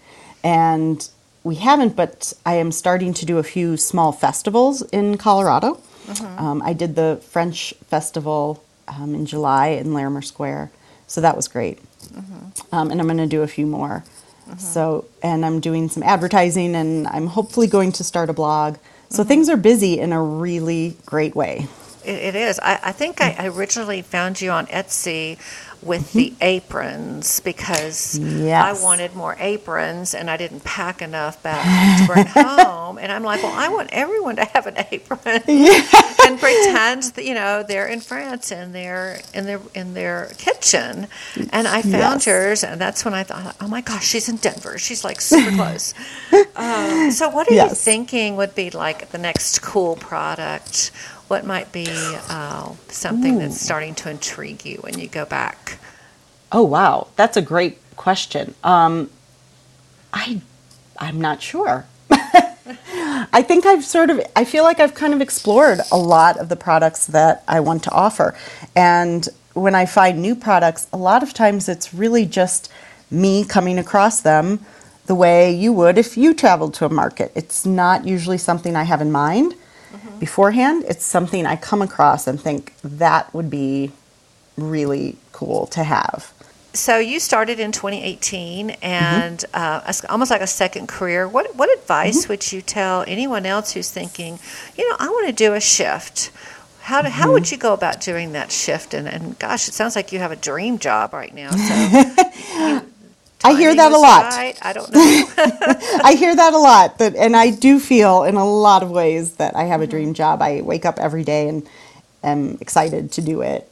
and 0.42 1.08
we 1.42 1.54
haven't, 1.56 1.96
but 1.96 2.32
I 2.44 2.54
am 2.54 2.70
starting 2.70 3.14
to 3.14 3.26
do 3.26 3.38
a 3.38 3.42
few 3.42 3.76
small 3.76 4.12
festivals 4.12 4.82
in 4.90 5.16
Colorado. 5.16 5.80
Mm-hmm. 6.06 6.38
Um, 6.38 6.62
I 6.62 6.72
did 6.72 6.96
the 6.96 7.20
French 7.28 7.74
festival 7.86 8.62
um, 8.88 9.14
in 9.14 9.26
July 9.26 9.68
in 9.68 9.94
Larimer 9.94 10.22
Square, 10.22 10.70
so 11.06 11.20
that 11.20 11.36
was 11.36 11.48
great. 11.48 11.78
Mm-hmm. 12.08 12.74
Um, 12.74 12.90
and 12.90 13.00
I'm 13.00 13.06
going 13.06 13.18
to 13.18 13.26
do 13.26 13.42
a 13.42 13.46
few 13.46 13.66
more. 13.66 14.04
Mm-hmm. 14.48 14.58
So, 14.58 15.04
and 15.22 15.44
I'm 15.44 15.60
doing 15.60 15.88
some 15.88 16.02
advertising, 16.02 16.74
and 16.74 17.06
I'm 17.06 17.28
hopefully 17.28 17.66
going 17.66 17.92
to 17.92 18.04
start 18.04 18.30
a 18.30 18.32
blog. 18.32 18.76
So 19.08 19.22
mm-hmm. 19.22 19.28
things 19.28 19.48
are 19.48 19.56
busy 19.56 19.98
in 19.98 20.12
a 20.12 20.22
really 20.22 20.96
great 21.06 21.36
way. 21.36 21.68
it, 22.04 22.34
it 22.34 22.34
is. 22.34 22.58
I, 22.60 22.80
I 22.84 22.92
think 22.92 23.20
I 23.20 23.46
originally 23.46 24.02
found 24.02 24.40
you 24.40 24.50
on 24.50 24.66
Etsy 24.66 25.38
with 25.82 26.12
the 26.12 26.30
mm-hmm. 26.30 26.42
aprons 26.42 27.40
because 27.40 28.18
yes. 28.18 28.62
I 28.64 28.82
wanted 28.82 29.14
more 29.14 29.36
aprons 29.38 30.14
and 30.14 30.30
I 30.30 30.36
didn't 30.36 30.62
pack 30.64 31.00
enough 31.00 31.42
back 31.42 32.00
to 32.00 32.12
bring 32.12 32.26
home. 32.28 32.98
And 32.98 33.10
I'm 33.10 33.22
like, 33.22 33.42
well, 33.42 33.54
I 33.54 33.68
want 33.68 33.90
everyone 33.92 34.36
to 34.36 34.44
have 34.44 34.66
an 34.66 34.76
apron 34.90 35.42
yeah. 35.48 35.82
and 36.26 36.38
pretend 36.38 37.04
that 37.14 37.24
you 37.24 37.34
know 37.34 37.62
they're 37.62 37.86
in 37.86 38.00
France 38.00 38.52
and 38.52 38.74
they're 38.74 39.20
in 39.34 39.46
their 39.46 39.60
in 39.74 39.94
their 39.94 40.30
kitchen. 40.38 41.06
And 41.50 41.66
I 41.66 41.82
found 41.82 41.94
yes. 41.94 42.26
yours, 42.26 42.64
and 42.64 42.80
that's 42.80 43.04
when 43.04 43.14
I 43.14 43.22
thought, 43.22 43.56
oh 43.60 43.68
my 43.68 43.80
gosh, 43.80 44.06
she's 44.06 44.28
in 44.28 44.36
Denver. 44.36 44.78
She's 44.78 45.04
like 45.04 45.20
super 45.20 45.50
close. 45.50 45.94
um, 46.56 47.10
so, 47.10 47.28
what 47.28 47.50
are 47.50 47.54
yes. 47.54 47.70
you 47.70 47.76
thinking 47.76 48.36
would 48.36 48.54
be 48.54 48.70
like 48.70 49.10
the 49.10 49.18
next 49.18 49.60
cool 49.60 49.96
product? 49.96 50.90
What 51.30 51.46
might 51.46 51.70
be 51.70 51.86
uh, 52.28 52.72
something 52.88 53.36
Ooh. 53.36 53.38
that's 53.38 53.60
starting 53.60 53.94
to 53.94 54.10
intrigue 54.10 54.66
you 54.66 54.78
when 54.78 54.98
you 54.98 55.06
go 55.06 55.24
back? 55.24 55.78
Oh 56.50 56.64
wow, 56.64 57.06
that's 57.14 57.36
a 57.36 57.42
great 57.42 57.78
question. 57.94 58.56
Um, 58.64 59.10
I 60.12 60.40
I'm 60.98 61.20
not 61.20 61.40
sure. 61.40 61.86
I 62.10 63.44
think 63.46 63.64
I've 63.64 63.84
sort 63.84 64.10
of 64.10 64.20
I 64.34 64.44
feel 64.44 64.64
like 64.64 64.80
I've 64.80 64.94
kind 64.94 65.14
of 65.14 65.20
explored 65.20 65.78
a 65.92 65.96
lot 65.96 66.36
of 66.36 66.48
the 66.48 66.56
products 66.56 67.06
that 67.06 67.44
I 67.46 67.60
want 67.60 67.84
to 67.84 67.92
offer, 67.92 68.36
and 68.74 69.28
when 69.54 69.76
I 69.76 69.86
find 69.86 70.20
new 70.20 70.34
products, 70.34 70.88
a 70.92 70.96
lot 70.96 71.22
of 71.22 71.32
times 71.32 71.68
it's 71.68 71.94
really 71.94 72.26
just 72.26 72.72
me 73.08 73.44
coming 73.44 73.78
across 73.78 74.20
them 74.20 74.64
the 75.06 75.14
way 75.14 75.52
you 75.52 75.72
would 75.72 75.96
if 75.96 76.16
you 76.16 76.34
traveled 76.34 76.74
to 76.74 76.86
a 76.86 76.88
market. 76.88 77.30
It's 77.36 77.64
not 77.64 78.04
usually 78.04 78.38
something 78.38 78.74
I 78.74 78.82
have 78.82 79.00
in 79.00 79.12
mind 79.12 79.54
beforehand. 80.20 80.84
It's 80.86 81.04
something 81.04 81.46
I 81.46 81.56
come 81.56 81.82
across 81.82 82.26
and 82.28 82.40
think 82.40 82.74
that 82.82 83.32
would 83.34 83.50
be 83.50 83.90
really 84.56 85.16
cool 85.32 85.66
to 85.68 85.82
have. 85.82 86.32
So 86.72 86.98
you 86.98 87.18
started 87.18 87.58
in 87.58 87.72
2018 87.72 88.70
and 88.82 89.38
mm-hmm. 89.38 89.50
uh, 89.52 89.92
almost 90.08 90.30
like 90.30 90.40
a 90.40 90.46
second 90.46 90.86
career. 90.86 91.26
What 91.26 91.56
what 91.56 91.72
advice 91.76 92.22
mm-hmm. 92.22 92.32
would 92.32 92.52
you 92.52 92.62
tell 92.62 93.04
anyone 93.08 93.44
else 93.44 93.72
who's 93.72 93.90
thinking, 93.90 94.38
you 94.78 94.88
know, 94.88 94.96
I 95.00 95.08
want 95.08 95.26
to 95.26 95.32
do 95.32 95.54
a 95.54 95.60
shift? 95.60 96.30
How, 96.82 97.02
do, 97.02 97.08
mm-hmm. 97.08 97.20
how 97.20 97.32
would 97.32 97.44
mm-hmm. 97.44 97.54
you 97.54 97.58
go 97.58 97.74
about 97.74 98.00
doing 98.00 98.32
that 98.32 98.52
shift? 98.52 98.94
And, 98.94 99.08
and 99.08 99.38
gosh, 99.38 99.68
it 99.68 99.74
sounds 99.74 99.96
like 99.96 100.12
you 100.12 100.20
have 100.20 100.30
a 100.30 100.36
dream 100.36 100.78
job 100.78 101.12
right 101.12 101.34
now. 101.34 101.50
So 101.50 102.86
I 103.44 103.54
hear 103.54 103.74
that 103.74 103.92
a 103.92 103.98
lot. 103.98 104.24
Right. 104.24 104.58
I 104.60 104.72
don't 104.74 104.92
know. 104.92 105.00
I 106.04 106.14
hear 106.14 106.36
that 106.36 106.52
a 106.52 106.58
lot. 106.58 106.98
That, 106.98 107.16
and 107.16 107.34
I 107.34 107.50
do 107.50 107.80
feel 107.80 108.24
in 108.24 108.34
a 108.34 108.44
lot 108.44 108.82
of 108.82 108.90
ways 108.90 109.36
that 109.36 109.56
I 109.56 109.64
have 109.64 109.80
a 109.80 109.86
dream 109.86 110.08
mm-hmm. 110.08 110.14
job. 110.14 110.42
I 110.42 110.60
wake 110.60 110.84
up 110.84 110.98
every 110.98 111.24
day 111.24 111.48
and 111.48 111.66
am 112.22 112.58
excited 112.60 113.12
to 113.12 113.22
do 113.22 113.40
it. 113.40 113.70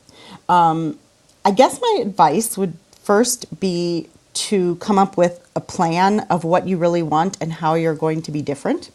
Um, 0.48 0.98
I 1.44 1.50
guess 1.50 1.80
my 1.80 1.98
advice 2.00 2.56
would 2.56 2.78
first 3.02 3.60
be 3.60 4.08
to 4.34 4.76
come 4.76 4.98
up 4.98 5.16
with 5.16 5.46
a 5.54 5.60
plan 5.60 6.20
of 6.30 6.44
what 6.44 6.66
you 6.66 6.78
really 6.78 7.02
want 7.02 7.36
and 7.40 7.52
how 7.52 7.74
you're 7.74 7.94
going 7.94 8.22
to 8.22 8.32
be 8.32 8.40
different. 8.40 8.90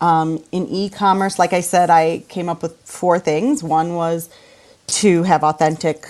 Um, 0.00 0.42
in 0.52 0.66
e 0.68 0.88
commerce, 0.88 1.38
like 1.38 1.52
I 1.52 1.60
said, 1.60 1.90
I 1.90 2.20
came 2.28 2.48
up 2.48 2.62
with 2.62 2.76
four 2.84 3.18
things. 3.18 3.62
One 3.62 3.94
was 3.94 4.30
to 4.86 5.24
have 5.24 5.42
authentic 5.42 6.08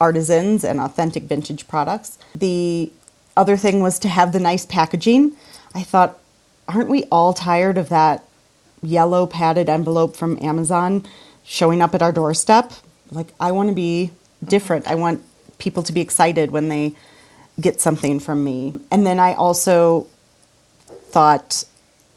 artisans 0.00 0.64
and 0.64 0.80
authentic 0.80 1.24
vintage 1.24 1.68
products. 1.68 2.18
The 2.34 2.92
other 3.38 3.56
thing 3.56 3.80
was 3.80 3.98
to 4.00 4.08
have 4.08 4.32
the 4.32 4.40
nice 4.40 4.66
packaging. 4.66 5.32
I 5.74 5.82
thought, 5.82 6.18
aren't 6.66 6.90
we 6.90 7.04
all 7.04 7.32
tired 7.32 7.78
of 7.78 7.88
that 7.88 8.24
yellow 8.82 9.26
padded 9.26 9.68
envelope 9.68 10.16
from 10.16 10.38
Amazon 10.42 11.06
showing 11.44 11.80
up 11.80 11.94
at 11.94 12.02
our 12.02 12.12
doorstep? 12.12 12.72
Like, 13.10 13.28
I 13.40 13.52
want 13.52 13.68
to 13.68 13.74
be 13.74 14.10
different. 14.44 14.86
I 14.86 14.96
want 14.96 15.24
people 15.58 15.82
to 15.84 15.92
be 15.92 16.00
excited 16.00 16.50
when 16.50 16.68
they 16.68 16.94
get 17.60 17.80
something 17.80 18.20
from 18.20 18.44
me. 18.44 18.74
And 18.90 19.06
then 19.06 19.18
I 19.18 19.34
also 19.34 20.06
thought 20.88 21.64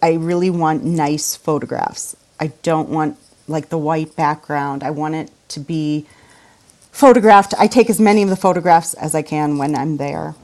I 0.02 0.14
really 0.14 0.50
want 0.50 0.84
nice 0.84 1.36
photographs. 1.36 2.16
I 2.40 2.48
don't 2.64 2.90
want 2.90 3.18
like 3.48 3.70
the 3.70 3.78
white 3.78 4.16
background. 4.16 4.84
I 4.84 4.92
want 4.92 5.16
it 5.16 5.32
to 5.50 5.60
be 5.60 6.06
photographed. 6.92 7.54
I 7.58 7.68
take 7.68 7.90
as 7.90 8.00
many 8.00 8.24
of 8.24 8.30
the 8.30 8.36
photographs 8.36 8.94
as 8.96 9.16
I 9.16 9.22
can 9.22 9.58
when 9.58 9.76
I'm 9.76 9.98
there. 9.98 10.36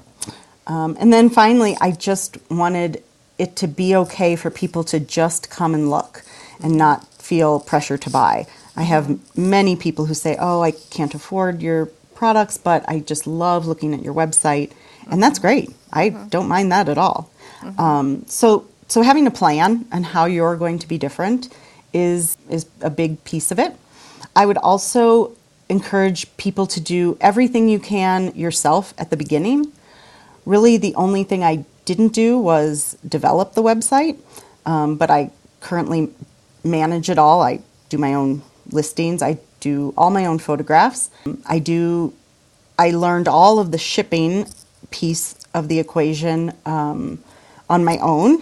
Um, 0.68 0.98
and 1.00 1.12
then 1.12 1.30
finally, 1.30 1.76
I 1.82 1.92
just 1.92 2.38
wanted 2.50 3.04
it 3.38 3.56
to 3.58 3.68
be 3.68 3.96
okay 3.96 4.36
for 4.36 4.50
people 4.52 4.84
to 4.86 5.00
just 5.00 5.50
come 5.50 5.74
and 5.74 5.90
look 5.90 6.24
and 6.62 6.76
not 6.76 7.08
feel 7.14 7.60
pressure 7.60 7.98
to 7.98 8.10
buy. 8.10 8.48
I 8.76 8.84
have 8.84 9.20
many 9.38 9.76
people 9.76 10.06
who 10.06 10.14
say, 10.14 10.38
Oh, 10.40 10.62
I 10.62 10.72
can't 10.72 11.16
afford 11.16 11.62
your 11.62 11.88
products, 12.14 12.58
but 12.58 12.88
I 12.88 13.00
just 13.00 13.28
love 13.28 13.66
looking 13.66 13.94
at 13.94 14.04
your 14.04 14.14
website. 14.14 14.72
And 15.10 15.22
that's 15.22 15.40
great. 15.40 15.70
I 15.92 16.10
mm-hmm. 16.10 16.28
don't 16.28 16.48
mind 16.48 16.72
that 16.72 16.90
at 16.90 16.98
all. 16.98 17.32
Mm-hmm. 17.62 17.80
Um, 17.80 18.26
so, 18.28 18.68
so 18.88 19.02
having 19.02 19.26
a 19.28 19.32
plan 19.32 19.86
and 19.92 20.06
how 20.06 20.26
you're 20.26 20.56
going 20.56 20.80
to 20.80 20.88
be 20.88 20.98
different 20.98 21.54
is, 21.94 22.38
is 22.50 22.66
a 22.82 22.90
big 22.90 23.24
piece 23.24 23.52
of 23.52 23.60
it. 23.60 23.74
I 24.36 24.46
would 24.46 24.58
also 24.58 25.36
encourage 25.70 26.36
people 26.38 26.68
to 26.68 26.80
do 26.80 27.18
everything 27.20 27.70
you 27.70 27.80
can 27.80 28.34
yourself 28.36 28.94
at 28.98 29.10
the 29.10 29.18
beginning. 29.18 29.72
Really, 30.48 30.78
the 30.78 30.96
only 30.96 31.26
thing 31.26 31.44
I 31.44 31.66
didn't 31.84 32.14
do 32.14 32.40
was 32.40 32.98
develop 33.06 33.54
the 33.54 33.62
website, 33.62 34.18
um, 34.66 34.96
but 34.96 35.12
I 35.12 35.32
currently 35.60 36.10
manage 36.64 37.10
it 37.10 37.20
all. 37.20 37.42
I 37.42 37.60
do 37.90 37.98
my 37.98 38.14
own 38.14 38.44
listings, 38.72 39.22
I 39.22 39.40
do 39.60 39.94
all 39.98 40.10
my 40.10 40.26
own 40.26 40.40
photographs. 40.40 41.10
I 41.46 41.60
do, 41.60 42.14
I 42.80 42.92
learned 42.92 43.28
all 43.28 43.60
of 43.60 43.74
the 43.74 43.78
shipping 43.78 44.48
piece 44.90 45.36
of 45.54 45.68
the 45.68 45.80
equation 45.80 46.54
um, 46.66 47.22
on 47.70 47.84
my 47.84 47.98
own, 47.98 48.42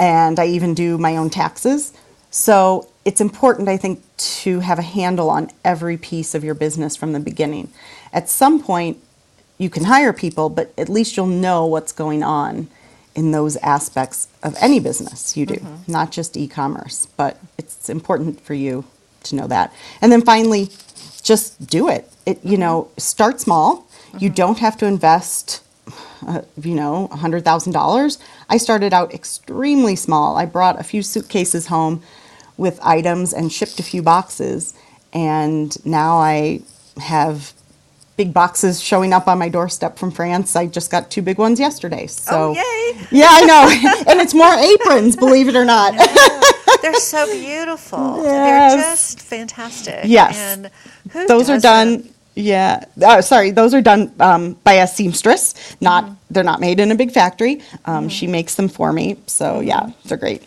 and 0.00 0.36
I 0.40 0.46
even 0.46 0.74
do 0.74 0.98
my 0.98 1.16
own 1.16 1.30
taxes. 1.30 1.92
So 2.32 2.88
it's 3.04 3.20
important, 3.20 3.68
I 3.68 3.76
think, 3.76 4.02
to 4.42 4.58
have 4.58 4.80
a 4.80 4.82
handle 4.98 5.30
on 5.30 5.52
every 5.64 5.96
piece 5.96 6.34
of 6.34 6.42
your 6.42 6.54
business 6.54 6.96
from 6.96 7.12
the 7.12 7.20
beginning. 7.20 7.70
At 8.12 8.28
some 8.28 8.60
point, 8.60 8.98
you 9.60 9.68
can 9.68 9.84
hire 9.84 10.14
people, 10.14 10.48
but 10.48 10.72
at 10.78 10.88
least 10.88 11.16
you'll 11.16 11.26
know 11.26 11.66
what's 11.66 11.92
going 11.92 12.22
on 12.22 12.68
in 13.14 13.30
those 13.30 13.56
aspects 13.58 14.26
of 14.42 14.56
any 14.58 14.80
business 14.80 15.36
you 15.36 15.44
do, 15.44 15.56
mm-hmm. 15.56 15.92
not 15.92 16.10
just 16.10 16.34
e 16.34 16.48
commerce. 16.48 17.06
But 17.18 17.38
it's 17.58 17.90
important 17.90 18.40
for 18.40 18.54
you 18.54 18.84
to 19.24 19.36
know 19.36 19.46
that. 19.48 19.70
And 20.00 20.10
then 20.10 20.22
finally, 20.22 20.70
just 21.22 21.66
do 21.66 21.90
it. 21.90 22.10
It 22.24 22.42
you 22.42 22.56
know, 22.56 22.88
start 22.96 23.38
small. 23.38 23.82
Mm-hmm. 23.82 24.18
You 24.24 24.30
don't 24.30 24.58
have 24.60 24.78
to 24.78 24.86
invest 24.86 25.62
uh, 26.26 26.42
you 26.62 26.74
know, 26.74 27.08
$100,000. 27.12 28.18
I 28.48 28.56
started 28.56 28.94
out 28.94 29.12
extremely 29.12 29.96
small. 29.96 30.36
I 30.36 30.46
brought 30.46 30.80
a 30.80 30.84
few 30.84 31.02
suitcases 31.02 31.66
home 31.66 32.02
with 32.56 32.78
items 32.82 33.34
and 33.34 33.52
shipped 33.52 33.78
a 33.78 33.82
few 33.82 34.02
boxes. 34.02 34.72
And 35.12 35.76
now 35.84 36.16
I 36.16 36.60
have 36.98 37.52
big 38.20 38.34
boxes 38.34 38.82
showing 38.82 39.14
up 39.14 39.28
on 39.28 39.38
my 39.38 39.48
doorstep 39.48 39.98
from 39.98 40.10
France. 40.10 40.54
I 40.54 40.66
just 40.66 40.90
got 40.90 41.10
two 41.10 41.22
big 41.22 41.38
ones 41.38 41.58
yesterday. 41.58 42.06
So, 42.06 42.50
oh, 42.50 42.52
yay! 42.52 43.06
Yeah, 43.10 43.28
I 43.30 43.44
know. 43.46 44.04
and 44.08 44.20
it's 44.20 44.34
more 44.34 44.52
aprons, 44.52 45.16
believe 45.16 45.48
it 45.48 45.56
or 45.56 45.64
not. 45.64 45.94
They're 46.82 46.92
so 46.96 47.24
beautiful. 47.32 48.22
Yes. 48.22 48.74
They're 48.74 48.92
just 48.92 49.20
fantastic. 49.22 50.00
Yes. 50.04 50.36
And 50.36 50.70
those 51.28 51.48
are 51.48 51.58
done. 51.58 52.10
Yeah, 52.34 52.84
uh, 53.02 53.22
sorry, 53.22 53.52
those 53.52 53.72
are 53.72 53.80
done 53.80 54.12
um, 54.20 54.52
by 54.64 54.74
a 54.74 54.86
seamstress. 54.86 55.54
Not 55.80 56.04
mm-hmm. 56.04 56.14
they're 56.30 56.44
not 56.44 56.60
made 56.60 56.78
in 56.78 56.92
a 56.92 56.94
big 56.94 57.12
factory. 57.12 57.62
Um, 57.86 58.04
mm-hmm. 58.04 58.08
She 58.08 58.26
makes 58.26 58.54
them 58.54 58.68
for 58.68 58.92
me. 58.92 59.16
So 59.26 59.46
mm-hmm. 59.46 59.68
yeah, 59.68 59.92
they're 60.04 60.18
great. 60.18 60.42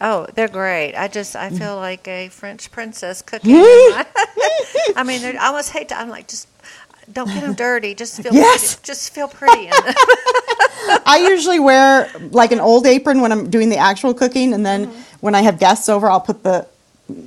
Oh, 0.00 0.26
they're 0.34 0.48
great. 0.48 0.94
I 0.94 1.08
just 1.08 1.34
I 1.34 1.50
feel 1.50 1.76
like 1.76 2.06
a 2.06 2.28
French 2.28 2.70
princess 2.70 3.22
cooking. 3.22 3.54
I 4.96 5.04
mean, 5.04 5.24
I 5.24 5.46
almost 5.46 5.72
hate 5.72 5.88
to. 5.88 5.98
I'm 5.98 6.08
like 6.08 6.28
just 6.28 6.48
don't 7.12 7.28
get 7.28 7.42
them 7.42 7.54
dirty. 7.66 7.94
Just 7.94 8.20
feel 8.22 8.34
yes. 8.34 8.74
pretty. 8.74 8.86
just 8.86 9.14
feel 9.14 9.28
pretty. 9.28 9.68
I 11.06 11.26
usually 11.28 11.58
wear 11.58 12.10
like 12.30 12.52
an 12.52 12.60
old 12.60 12.86
apron 12.86 13.20
when 13.20 13.32
I'm 13.32 13.50
doing 13.50 13.68
the 13.68 13.78
actual 13.78 14.14
cooking, 14.14 14.52
and 14.52 14.64
then 14.64 14.86
mm-hmm. 14.86 15.00
when 15.20 15.34
I 15.34 15.42
have 15.42 15.58
guests 15.58 15.88
over, 15.88 16.10
I'll 16.10 16.20
put 16.20 16.42
the 16.42 16.66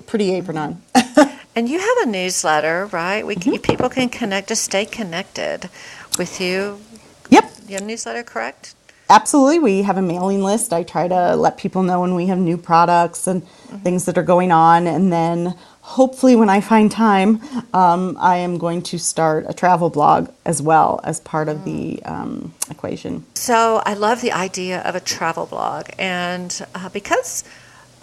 pretty 0.07 0.33
apron 0.35 0.57
on. 0.57 0.81
and 1.55 1.69
you 1.69 1.79
have 1.79 2.07
a 2.07 2.11
newsletter, 2.11 2.87
right? 2.87 3.25
We 3.25 3.35
mm-hmm. 3.35 3.61
people 3.61 3.89
can 3.89 4.09
connect 4.09 4.49
to 4.49 4.55
stay 4.55 4.85
connected 4.85 5.69
with 6.17 6.39
you. 6.41 6.81
Yep. 7.29 7.51
Your 7.67 7.81
newsletter, 7.81 8.23
correct? 8.23 8.75
Absolutely. 9.09 9.59
We 9.59 9.81
have 9.83 9.97
a 9.97 10.01
mailing 10.01 10.43
list. 10.43 10.71
I 10.71 10.83
try 10.83 11.07
to 11.07 11.35
let 11.35 11.57
people 11.57 11.81
know 11.81 12.01
when 12.01 12.13
we 12.13 12.27
have 12.27 12.37
new 12.37 12.57
products 12.57 13.27
and 13.27 13.41
mm-hmm. 13.43 13.77
things 13.77 14.05
that 14.05 14.17
are 14.17 14.23
going 14.23 14.51
on. 14.51 14.85
And 14.85 15.11
then 15.11 15.55
hopefully, 15.89 16.35
when 16.35 16.49
I 16.49 16.61
find 16.61 16.91
time, 16.91 17.41
um, 17.73 18.15
I 18.19 18.37
am 18.37 18.59
going 18.59 18.83
to 18.83 18.99
start 18.99 19.45
a 19.49 19.53
travel 19.53 19.89
blog 19.89 20.29
as 20.45 20.61
well 20.61 21.01
as 21.03 21.19
part 21.19 21.49
of 21.49 21.65
the 21.65 22.01
um, 22.03 22.53
equation. 22.69 23.25
So 23.33 23.81
I 23.85 23.95
love 23.95 24.21
the 24.21 24.31
idea 24.31 24.81
of 24.81 24.93
a 24.93 24.99
travel 24.99 25.47
blog. 25.47 25.87
And 25.97 26.65
uh, 26.75 26.89
because, 26.89 27.43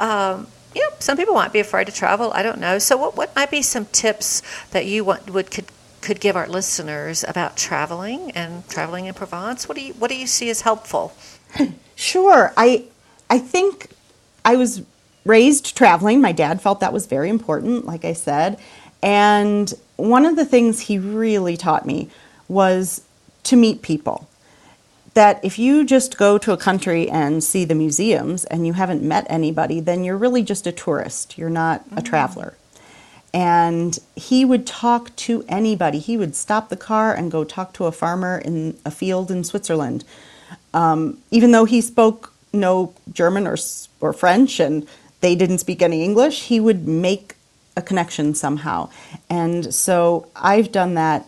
um, 0.01 0.49
you 0.75 0.83
know, 0.83 0.91
some 0.99 1.17
people 1.17 1.35
might 1.35 1.53
be 1.53 1.61
afraid 1.61 1.87
to 1.87 1.93
travel. 1.93 2.33
I 2.33 2.43
don't 2.43 2.59
know. 2.59 2.81
So, 2.81 2.97
what, 2.97 3.17
what 3.17 3.35
might 3.37 3.53
be 3.53 3.63
some 3.63 3.87
tips 3.87 4.43
that 4.73 4.87
you 4.87 5.05
want, 5.05 5.31
would 5.31 5.51
could 5.53 5.67
could 6.01 6.21
give 6.21 6.37
our 6.37 6.49
listeners 6.49 7.25
about 7.27 7.57
traveling 7.57 8.33
and 8.33 8.69
traveling 8.69 9.07
in 9.07 9.15
Provence? 9.15 9.69
What 9.69 9.77
do 9.77 9.85
you 9.85 9.95
what 9.95 10.11
do 10.11 10.17
you 10.17 10.27
see 10.27 10.51
as 10.51 10.63
helpful? 10.63 11.15
Sure. 11.99 12.53
I 12.59 12.85
I 13.31 13.39
think 13.39 13.89
I 14.45 14.57
was 14.57 14.83
raised 15.27 15.77
traveling. 15.77 16.21
My 16.21 16.33
dad 16.33 16.61
felt 16.61 16.81
that 16.81 16.93
was 16.93 17.07
very 17.07 17.29
important, 17.29 17.87
like 17.87 18.05
I 18.05 18.13
said. 18.13 18.59
And 19.03 19.73
one 19.97 20.25
of 20.25 20.37
the 20.37 20.45
things 20.45 20.81
he 20.81 20.99
really 20.99 21.57
taught 21.57 21.87
me 21.87 22.09
was 22.49 23.03
to 23.45 23.57
meet 23.57 23.83
people. 23.83 24.29
That 25.15 25.43
if 25.43 25.59
you 25.59 25.85
just 25.85 26.19
go 26.19 26.37
to 26.39 26.53
a 26.53 26.59
country 26.59 27.09
and 27.09 27.43
see 27.43 27.65
the 27.65 27.75
museums 27.75 28.45
and 28.45 28.67
you 28.67 28.75
haven't 28.75 29.03
met 29.03 29.27
anybody, 29.29 29.81
then 29.81 30.05
you're 30.05 30.17
really 30.17 30.43
just 30.43 30.67
a 30.67 30.73
tourist. 30.73 31.39
You're 31.39 31.49
not 31.49 31.87
mm-hmm. 31.87 31.99
a 31.99 32.03
traveler 32.03 32.55
and 33.37 33.99
he 34.15 34.47
would 34.47 34.67
talk 34.67 35.15
to 35.17 35.45
anybody. 35.47 35.99
He 35.99 36.17
would 36.17 36.35
stop 36.35 36.71
the 36.71 36.77
car 36.77 37.15
and 37.15 37.31
go 37.31 37.45
talk 37.45 37.75
to 37.75 37.85
a 37.85 37.93
farmer 37.93 38.39
in 38.39 38.79
a 38.87 38.91
field 38.91 39.31
in 39.31 39.45
Switzerland. 39.45 40.05
Um, 40.73 41.19
even 41.31 41.53
though 41.53 41.67
he 41.67 41.83
spoke 41.83 42.33
no 42.55 42.95
German 43.13 43.47
or, 43.47 43.59
or 44.01 44.15
French 44.15 44.59
and 44.59 44.89
they 45.21 45.35
didn't 45.35 45.59
speak 45.59 45.83
any 45.83 46.05
English, 46.05 46.45
he 46.45 46.61
would 46.61 46.87
make 46.87 47.35
a 47.77 47.83
connection 47.83 48.35
somehow. 48.35 48.89
And 49.29 49.75
so 49.75 50.29
I've 50.35 50.73
done 50.73 50.95
that 50.95 51.27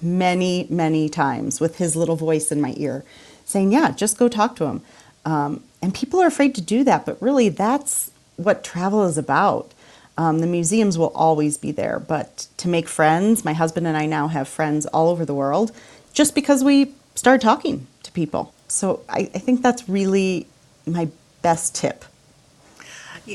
many, 0.00 0.66
many 0.70 1.08
times 1.08 1.60
with 1.60 1.78
his 1.78 1.96
little 1.96 2.16
voice 2.16 2.50
in 2.52 2.60
my 2.60 2.74
ear 2.76 3.04
saying, 3.44 3.72
Yeah, 3.72 3.92
just 3.92 4.18
go 4.18 4.28
talk 4.28 4.56
to 4.56 4.66
him. 4.66 4.82
Um, 5.24 5.62
and 5.82 5.94
people 5.94 6.20
are 6.20 6.26
afraid 6.26 6.54
to 6.56 6.60
do 6.60 6.84
that, 6.84 7.06
but 7.06 7.20
really 7.20 7.48
that's 7.48 8.10
what 8.36 8.64
travel 8.64 9.04
is 9.04 9.18
about. 9.18 9.72
Um, 10.16 10.40
the 10.40 10.46
museums 10.46 10.98
will 10.98 11.12
always 11.14 11.56
be 11.56 11.70
there, 11.70 12.00
but 12.00 12.48
to 12.56 12.68
make 12.68 12.88
friends, 12.88 13.44
my 13.44 13.52
husband 13.52 13.86
and 13.86 13.96
I 13.96 14.06
now 14.06 14.26
have 14.28 14.48
friends 14.48 14.84
all 14.86 15.08
over 15.08 15.24
the 15.24 15.34
world 15.34 15.70
just 16.12 16.34
because 16.34 16.64
we 16.64 16.92
started 17.14 17.40
talking 17.40 17.86
to 18.02 18.10
people. 18.12 18.52
So 18.66 19.00
I, 19.08 19.30
I 19.34 19.38
think 19.38 19.62
that's 19.62 19.88
really 19.88 20.46
my 20.86 21.08
best 21.42 21.74
tip. 21.74 22.04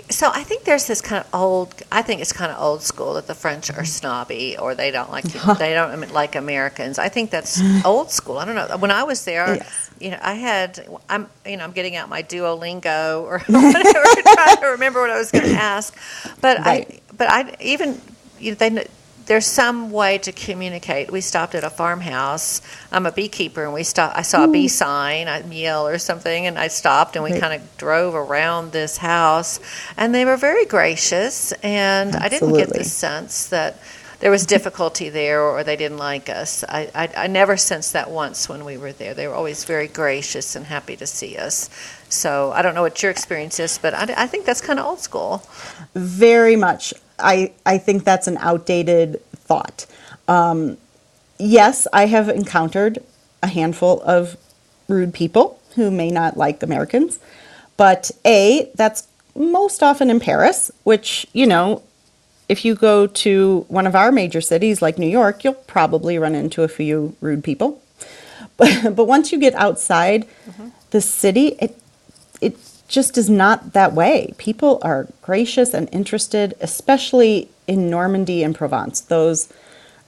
So 0.10 0.32
I 0.34 0.44
think 0.44 0.64
there's 0.64 0.88
this 0.88 1.02
kind 1.02 1.24
of 1.24 1.36
old. 1.36 1.74
I 1.92 2.02
think 2.02 2.22
it's 2.22 2.34
kind 2.34 2.52
of 2.52 2.60
old 2.60 2.82
school 2.82 3.14
that 3.16 3.28
the 3.28 3.36
French 3.36 3.70
are 3.70 3.74
mm-hmm. 3.74 3.86
snobby 3.86 4.58
or 4.58 4.76
they 4.76 4.92
don't 4.92 5.12
like 5.12 5.24
they 5.60 5.74
don't 5.74 6.12
like 6.14 6.36
Americans. 6.36 6.98
I 6.98 7.10
think 7.10 7.30
that's 7.30 7.62
old 7.86 8.12
school. 8.12 8.38
I 8.38 8.46
don't 8.46 8.56
know. 8.56 8.78
When 8.78 8.92
I 8.92 9.04
was 9.04 9.26
there, 9.26 9.56
yes. 9.56 9.92
you 10.00 10.12
know, 10.12 10.20
I 10.22 10.34
had 10.34 10.88
I'm 11.10 11.28
you 11.46 11.58
know 11.58 11.64
I'm 11.64 11.72
getting 11.72 11.96
out 11.96 12.10
my 12.10 12.24
Duolingo 12.24 13.22
or 13.22 13.40
whatever 13.48 14.22
trying 14.22 14.58
to 14.58 14.68
remember 14.72 15.02
what 15.02 15.10
I 15.10 15.18
was 15.18 15.32
going 15.32 15.46
to 15.46 15.56
ask. 15.56 15.96
But 16.42 16.60
right. 16.60 16.88
I 16.90 17.14
but 17.16 17.30
I 17.30 17.56
even 17.62 18.02
you 18.40 18.52
know, 18.52 18.56
they 18.56 18.86
there's 19.26 19.46
some 19.46 19.92
way 19.92 20.18
to 20.20 20.32
communicate. 20.32 21.12
We 21.12 21.22
stopped 21.22 21.56
at 21.56 21.64
a 21.64 21.70
farmhouse. 21.70 22.62
I'm 22.92 23.06
a 23.06 23.12
beekeeper, 23.12 23.64
and 23.64 23.74
we 23.74 23.84
stopped. 23.84 24.18
I 24.18 24.22
saw 24.22 24.44
a 24.44 24.48
bee 24.48 24.64
hmm. 24.64 24.68
sign, 24.68 25.28
a 25.28 25.42
yell 25.48 25.88
or 25.88 25.98
something, 25.98 26.48
and 26.48 26.58
I 26.60 26.68
stopped, 26.68 27.16
and 27.16 27.24
we 27.24 27.32
Right. 27.32 27.42
kind 27.42 27.54
of 27.54 27.78
drove 27.78 28.16
around 28.16 28.72
this 28.72 28.98
house, 28.98 29.60
and 29.98 30.14
they 30.14 30.26
were 30.26 30.38
very 30.38 30.66
gracious. 30.66 31.52
And 31.64 32.16
I 32.16 32.30
didn't 32.30 32.54
get 32.54 32.74
the 32.74 32.84
sense 32.84 33.48
that 33.48 33.78
there 34.24 34.32
was 34.32 34.46
difficulty 34.46 35.10
there 35.10 35.42
or 35.42 35.66
they 35.66 35.76
didn't 35.76 35.98
like 35.98 36.30
us. 36.30 36.64
I, 36.70 36.90
I, 36.96 37.10
I 37.26 37.28
never 37.28 37.58
sensed 37.58 37.92
that 37.92 38.10
once 38.10 38.48
when 38.48 38.64
we 38.64 38.78
were 38.78 38.94
there. 38.94 39.14
They 39.14 39.28
were 39.28 39.34
always 39.34 39.66
very 39.66 39.90
gracious 39.90 40.56
and 40.56 40.66
happy 40.66 40.96
to 40.96 41.06
see 41.06 41.36
us. 41.36 41.70
So 42.08 42.54
I 42.54 42.62
don't 42.62 42.74
know 42.74 42.84
what 42.84 43.04
your 43.04 43.12
experience 43.12 43.60
is, 43.60 43.78
but 43.78 43.94
I, 43.94 44.24
I 44.24 44.28
think 44.28 44.46
that's 44.46 44.62
kind 44.62 44.80
of 44.80 44.86
old 44.86 45.02
school. 45.02 45.46
Very 45.94 46.56
much. 46.56 46.94
I, 47.24 47.54
I 47.66 47.78
think 47.78 48.04
that's 48.04 48.28
an 48.28 48.38
outdated 48.38 49.22
thought. 49.32 49.86
Um, 50.28 50.78
yes, 51.40 51.88
I 51.94 52.06
have 52.06 52.30
encountered 52.30 53.00
a 53.42 53.48
handful 53.48 54.02
of 54.04 54.38
rude 54.88 55.14
people 55.14 55.60
who 55.76 55.90
may 55.90 56.12
not 56.12 56.38
like 56.38 56.62
Americans, 56.62 57.20
but 57.78 58.12
A, 58.26 58.70
that's 58.76 59.08
most 59.36 59.82
often 59.82 60.10
in 60.10 60.20
Paris, 60.20 60.72
which, 60.84 61.26
you 61.34 61.48
know, 61.48 61.82
if 62.50 62.64
you 62.66 62.76
go 62.76 63.08
to 63.08 63.66
one 63.68 63.88
of 63.88 63.96
our 63.96 64.12
major 64.12 64.42
cities 64.42 64.82
like 64.82 65.00
New 65.00 65.08
York, 65.08 65.44
you'll 65.44 65.54
probably 65.54 66.20
run 66.20 66.36
into 66.36 66.62
a 66.62 66.68
few 66.68 67.16
rude 67.22 67.44
people. 67.44 67.82
But, 68.58 68.96
but 68.96 69.06
once 69.06 69.32
you 69.32 69.40
get 69.40 69.56
outside 69.56 70.28
the 70.92 71.02
city, 71.02 71.56
it 71.60 71.80
it 72.42 72.58
just 72.94 73.18
is 73.18 73.28
not 73.28 73.74
that 73.74 73.94
way. 73.94 74.36
People 74.38 74.80
are 74.84 75.08
gracious 75.24 75.74
and 75.74 75.90
interested, 75.92 76.54
especially 76.62 77.50
in 77.66 77.90
Normandy 77.90 78.44
and 78.44 78.54
Provence. 78.56 79.02
Those 79.02 79.52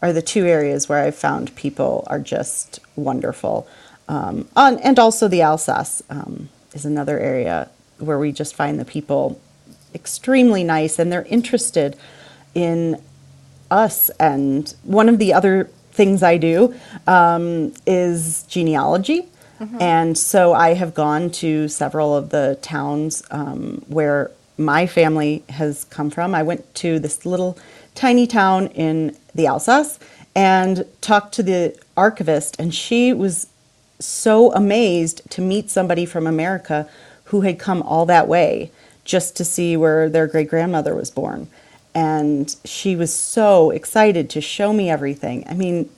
are 0.03 0.13
the 0.13 0.21
two 0.21 0.45
areas 0.45 0.87
where 0.87 1.03
I've 1.03 1.15
found 1.15 1.55
people 1.55 2.03
are 2.07 2.19
just 2.19 2.79
wonderful. 2.95 3.67
Um, 4.07 4.47
on, 4.55 4.77
and 4.79 4.99
also 4.99 5.27
the 5.27 5.41
Alsace 5.41 6.03
um, 6.11 6.49
is 6.73 6.85
another 6.85 7.17
area 7.19 7.69
where 7.97 8.19
we 8.19 8.31
just 8.31 8.53
find 8.53 8.79
the 8.79 8.85
people 8.85 9.41
extremely 9.95 10.63
nice 10.63 10.99
and 10.99 11.11
they're 11.11 11.23
interested 11.23 11.97
in 12.53 13.01
us. 13.71 14.11
And 14.19 14.71
one 14.83 15.09
of 15.09 15.17
the 15.17 15.33
other 15.33 15.71
things 15.91 16.21
I 16.21 16.37
do 16.37 16.75
um, 17.07 17.73
is 17.87 18.43
genealogy. 18.43 19.27
And 19.79 20.17
so 20.17 20.53
I 20.53 20.73
have 20.73 20.93
gone 20.93 21.29
to 21.31 21.67
several 21.67 22.15
of 22.15 22.29
the 22.29 22.57
towns 22.61 23.23
um, 23.31 23.83
where 23.87 24.31
my 24.57 24.87
family 24.87 25.43
has 25.49 25.85
come 25.85 26.09
from. 26.09 26.35
I 26.35 26.43
went 26.43 26.73
to 26.75 26.99
this 26.99 27.25
little 27.25 27.57
tiny 27.93 28.27
town 28.27 28.67
in 28.67 29.15
the 29.33 29.47
Alsace 29.47 29.99
and 30.35 30.85
talked 31.01 31.33
to 31.35 31.43
the 31.43 31.77
archivist, 31.95 32.55
and 32.59 32.73
she 32.73 33.13
was 33.13 33.47
so 33.99 34.51
amazed 34.53 35.21
to 35.31 35.41
meet 35.41 35.69
somebody 35.69 36.05
from 36.05 36.27
America 36.27 36.89
who 37.25 37.41
had 37.41 37.57
come 37.57 37.81
all 37.81 38.05
that 38.05 38.27
way 38.27 38.71
just 39.05 39.35
to 39.37 39.45
see 39.45 39.77
where 39.77 40.09
their 40.09 40.27
great 40.27 40.49
grandmother 40.49 40.95
was 40.95 41.09
born. 41.09 41.47
And 41.93 42.53
she 42.65 42.95
was 42.95 43.13
so 43.13 43.71
excited 43.71 44.29
to 44.31 44.41
show 44.41 44.73
me 44.73 44.89
everything. 44.89 45.45
I 45.47 45.53
mean, 45.53 45.89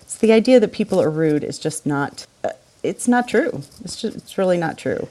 it's 0.00 0.16
the 0.16 0.32
idea 0.32 0.58
that 0.60 0.72
people 0.72 1.00
are 1.00 1.10
rude 1.10 1.44
is 1.44 1.58
just 1.58 1.84
not, 1.84 2.26
uh, 2.42 2.50
it's 2.84 3.08
not 3.08 3.26
true. 3.26 3.62
It's 3.84 4.00
just, 4.00 4.16
it's 4.16 4.38
really 4.38 4.58
not 4.58 4.78
true. 4.78 5.08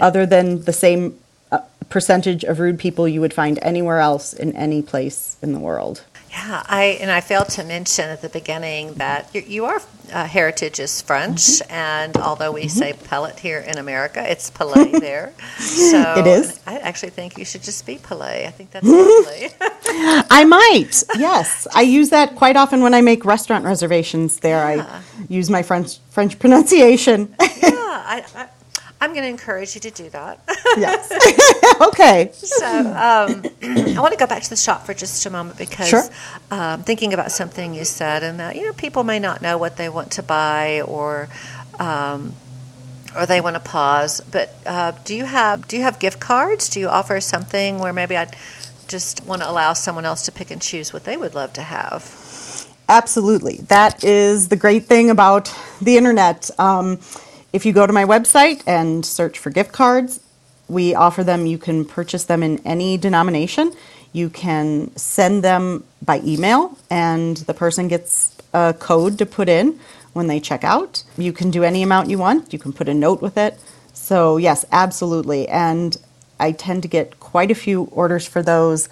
Other 0.00 0.24
than 0.24 0.62
the 0.62 0.72
same 0.72 1.18
uh, 1.52 1.60
percentage 1.90 2.44
of 2.44 2.60
rude 2.60 2.78
people 2.78 3.08
you 3.08 3.20
would 3.20 3.34
find 3.34 3.58
anywhere 3.62 3.98
else 3.98 4.32
in 4.32 4.54
any 4.56 4.82
place 4.82 5.36
in 5.42 5.52
the 5.52 5.58
world. 5.58 6.04
Yeah, 6.30 6.62
I 6.66 6.98
and 7.00 7.10
I 7.10 7.20
failed 7.20 7.48
to 7.50 7.64
mention 7.64 8.10
at 8.10 8.20
the 8.22 8.28
beginning 8.28 8.94
that 8.94 9.30
you, 9.34 9.42
you 9.42 9.64
are 9.64 9.80
uh, 10.12 10.24
heritage 10.26 10.78
is 10.78 11.00
French, 11.02 11.40
Mm-hmm. 11.40 11.72
and 11.72 12.16
although 12.16 12.52
we 12.52 12.68
say 12.68 12.92
pellet 12.92 13.38
here 13.40 13.58
in 13.58 13.78
America, 13.78 14.22
it's 14.30 14.50
palais 14.50 14.90
there. 15.00 15.32
So 15.58 16.14
It 16.18 16.26
is. 16.26 16.60
I 16.66 16.78
actually 16.78 17.10
think 17.10 17.38
you 17.38 17.44
should 17.44 17.62
just 17.62 17.84
be 17.86 17.96
palais. 17.98 18.46
I 18.46 18.50
think 18.50 18.70
that's 18.70 18.86
lovely. 18.86 19.48
I 20.30 20.44
might. 20.44 21.02
Yes, 21.18 21.66
I 21.74 21.82
use 21.82 22.10
that 22.10 22.36
quite 22.36 22.56
often 22.56 22.82
when 22.82 22.92
I 22.94 23.00
make 23.00 23.24
restaurant 23.24 23.64
reservations. 23.64 24.38
There, 24.40 24.62
I 24.64 25.02
use 25.28 25.48
my 25.50 25.62
French 25.62 25.98
French 26.10 26.38
pronunciation. 26.38 27.34
yeah, 27.40 27.46
I, 27.72 28.24
I, 28.34 28.48
I'm 29.00 29.10
going 29.12 29.22
to 29.22 29.28
encourage 29.28 29.74
you 29.74 29.80
to 29.82 29.90
do 29.90 30.08
that. 30.10 30.40
yes. 30.76 31.12
okay. 31.88 32.30
So 32.32 32.66
um, 32.66 33.44
I 33.62 34.00
want 34.00 34.12
to 34.12 34.18
go 34.18 34.26
back 34.26 34.42
to 34.42 34.50
the 34.50 34.56
shop 34.56 34.86
for 34.86 34.94
just 34.94 35.24
a 35.26 35.30
moment 35.30 35.58
because 35.58 35.88
Sure. 35.88 36.04
um, 36.50 36.82
thinking 36.82 37.12
about 37.12 37.30
something 37.30 37.74
you 37.74 37.84
said, 37.84 38.22
and 38.22 38.40
that 38.40 38.56
you 38.56 38.64
know 38.64 38.72
people 38.72 39.04
may 39.04 39.18
not 39.18 39.42
know 39.42 39.58
what 39.58 39.76
they 39.76 39.88
want 39.88 40.12
to 40.12 40.22
buy 40.22 40.80
or. 40.82 41.28
Um, 41.78 42.34
or 43.14 43.24
they 43.24 43.40
want 43.40 43.54
to 43.54 43.60
pause, 43.60 44.20
but 44.30 44.54
uh, 44.66 44.92
do 45.04 45.14
you 45.16 45.24
have 45.24 45.66
do 45.68 45.76
you 45.78 45.82
have 45.82 45.98
gift 45.98 46.20
cards? 46.20 46.68
Do 46.68 46.80
you 46.80 46.88
offer 46.88 47.18
something 47.18 47.78
where 47.78 47.92
maybe 47.92 48.14
I 48.14 48.28
just 48.88 49.24
want 49.24 49.40
to 49.40 49.50
allow 49.50 49.72
someone 49.72 50.04
else 50.04 50.26
to 50.26 50.32
pick 50.32 50.50
and 50.50 50.60
choose 50.60 50.92
what 50.92 51.04
they 51.04 51.16
would 51.16 51.34
love 51.34 51.54
to 51.54 51.62
have? 51.62 52.02
Absolutely. 52.88 53.56
That 53.68 54.04
is 54.04 54.48
the 54.48 54.56
great 54.56 54.84
thing 54.84 55.10
about 55.10 55.52
the 55.80 55.96
internet. 55.96 56.50
Um, 56.58 56.98
if 57.52 57.64
you 57.64 57.72
go 57.72 57.86
to 57.86 57.92
my 57.92 58.04
website 58.04 58.62
and 58.66 59.04
search 59.04 59.38
for 59.38 59.50
gift 59.50 59.72
cards, 59.72 60.20
we 60.68 60.94
offer 60.94 61.22
them. 61.22 61.46
You 61.46 61.58
can 61.58 61.84
purchase 61.84 62.24
them 62.24 62.42
in 62.42 62.58
any 62.66 62.96
denomination. 62.96 63.72
You 64.12 64.30
can 64.30 64.94
send 64.96 65.44
them 65.44 65.84
by 66.04 66.20
email, 66.24 66.78
and 66.90 67.36
the 67.38 67.54
person 67.54 67.88
gets 67.88 68.36
a 68.52 68.74
code 68.78 69.18
to 69.18 69.26
put 69.26 69.48
in 69.48 69.78
when 70.12 70.26
they 70.26 70.40
check 70.40 70.64
out. 70.64 71.04
You 71.18 71.32
can 71.32 71.50
do 71.50 71.62
any 71.62 71.82
amount 71.82 72.08
you 72.08 72.18
want. 72.18 72.52
You 72.52 72.58
can 72.58 72.72
put 72.72 72.88
a 72.88 72.94
note 72.94 73.20
with 73.20 73.36
it. 73.36 73.58
So, 73.92 74.38
yes, 74.38 74.64
absolutely. 74.72 75.48
And 75.48 75.96
I 76.40 76.52
tend 76.52 76.82
to 76.82 76.88
get 76.88 77.20
quite 77.20 77.50
a 77.50 77.54
few 77.54 77.84
orders 77.92 78.26
for 78.26 78.42
those 78.42 78.88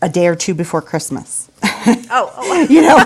a 0.00 0.08
day 0.08 0.26
or 0.26 0.36
two 0.36 0.54
before 0.54 0.82
Christmas. 0.82 1.50
Oh, 1.62 2.32
oh 2.36 2.66
you 2.70 2.82
know, 2.82 2.98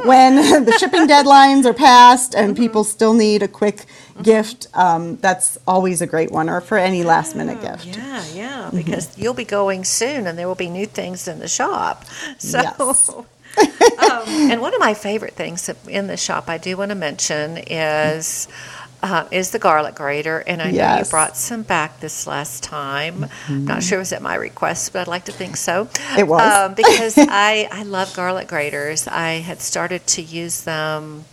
when 0.00 0.36
the 0.64 0.76
shipping 0.78 1.06
deadlines 1.06 1.64
are 1.64 1.74
passed 1.74 2.34
and 2.34 2.56
people 2.56 2.84
still 2.84 3.14
need 3.14 3.42
a 3.42 3.48
quick 3.48 3.86
gift, 4.22 4.66
um, 4.74 5.16
that's 5.16 5.58
always 5.66 6.02
a 6.02 6.06
great 6.06 6.30
one, 6.30 6.48
or 6.48 6.60
for 6.60 6.78
any 6.78 7.02
last 7.02 7.34
minute 7.36 7.60
gift. 7.60 7.86
yeah, 7.86 8.24
yeah, 8.34 8.70
because 8.72 9.16
you'll 9.18 9.34
be 9.34 9.44
going 9.44 9.84
soon, 9.84 10.26
and 10.26 10.38
there 10.38 10.48
will 10.48 10.54
be 10.54 10.68
new 10.68 10.86
things 10.86 11.28
in 11.28 11.38
the 11.38 11.48
shop. 11.48 12.04
So. 12.38 12.60
Yes. 12.60 13.08
um, 13.08 14.28
and 14.50 14.60
one 14.62 14.74
of 14.74 14.80
my 14.80 14.94
favorite 14.94 15.34
things 15.34 15.68
in 15.86 16.06
the 16.06 16.16
shop 16.16 16.48
I 16.48 16.56
do 16.58 16.76
want 16.76 16.88
to 16.88 16.94
mention 16.94 17.58
is 17.58 18.48
uh, 19.02 19.26
is 19.30 19.50
the 19.50 19.58
garlic 19.58 19.94
grater, 19.96 20.38
and 20.46 20.62
I 20.62 20.70
know 20.70 20.86
you 20.86 21.04
brought 21.04 21.36
some 21.36 21.62
back 21.62 22.00
this 22.00 22.26
last 22.26 22.62
time. 22.62 23.26
i'm 23.48 23.64
Not 23.66 23.82
sure 23.82 23.98
it 23.98 24.00
was 24.02 24.12
at 24.12 24.22
my 24.22 24.34
request, 24.36 24.92
but 24.92 25.00
I'd 25.02 25.08
like 25.08 25.24
to 25.26 25.32
think 25.32 25.56
so. 25.56 25.88
It 26.18 26.26
was. 26.28 26.40
um, 26.40 26.74
because 26.74 27.24
I 27.28 27.68
I 27.72 27.82
love 27.84 28.12
garlic 28.14 28.48
graters. 28.48 29.08
I 29.08 29.40
had 29.40 29.60
started 29.60 30.06
to 30.08 30.22
use 30.22 30.62
them. 30.64 31.24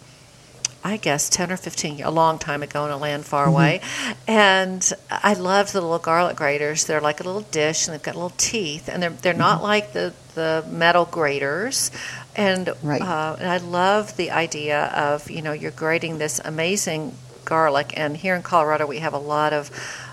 I 0.81 0.95
guess 0.97 1.29
10 1.29 1.51
or 1.51 1.57
15 1.57 1.97
years, 1.97 2.07
a 2.07 2.11
long 2.11 2.39
time 2.39 2.63
ago 2.63 2.85
in 2.85 2.91
a 2.91 2.97
land 2.97 3.25
far 3.25 3.47
Mm-hmm. 3.47 3.53
away. 3.53 3.81
And 4.27 4.93
I 5.09 5.33
loved 5.33 5.73
the 5.73 5.81
little 5.81 5.99
garlic 5.99 6.37
graters. 6.37 6.85
They're 6.85 7.01
like 7.01 7.19
a 7.19 7.23
little 7.23 7.41
dish 7.41 7.87
and 7.87 7.93
they've 7.93 8.01
got 8.03 8.15
little 8.15 8.31
teeth 8.37 8.87
and 8.87 9.03
they're, 9.03 9.09
they're 9.09 9.33
Mm-hmm. 9.33 9.39
not 9.39 9.61
like 9.61 9.91
the, 9.93 10.13
the 10.35 10.65
metal 10.71 11.03
graters. 11.05 11.91
And, 12.35 12.69
Right. 12.81 13.01
uh, 13.01 13.35
and 13.39 13.49
I 13.49 13.57
love 13.57 14.15
the 14.15 14.31
idea 14.31 14.85
of, 14.85 15.29
you 15.29 15.41
know, 15.41 15.51
you're 15.51 15.71
grating 15.71 16.17
this 16.17 16.39
amazing 16.45 17.13
garlic. 17.45 17.93
And 17.95 18.17
here 18.17 18.35
in 18.35 18.41
Colorado, 18.41 18.85
we 18.85 18.99
have 18.99 19.13
a 19.13 19.19
lot 19.19 19.53
of 19.53 19.71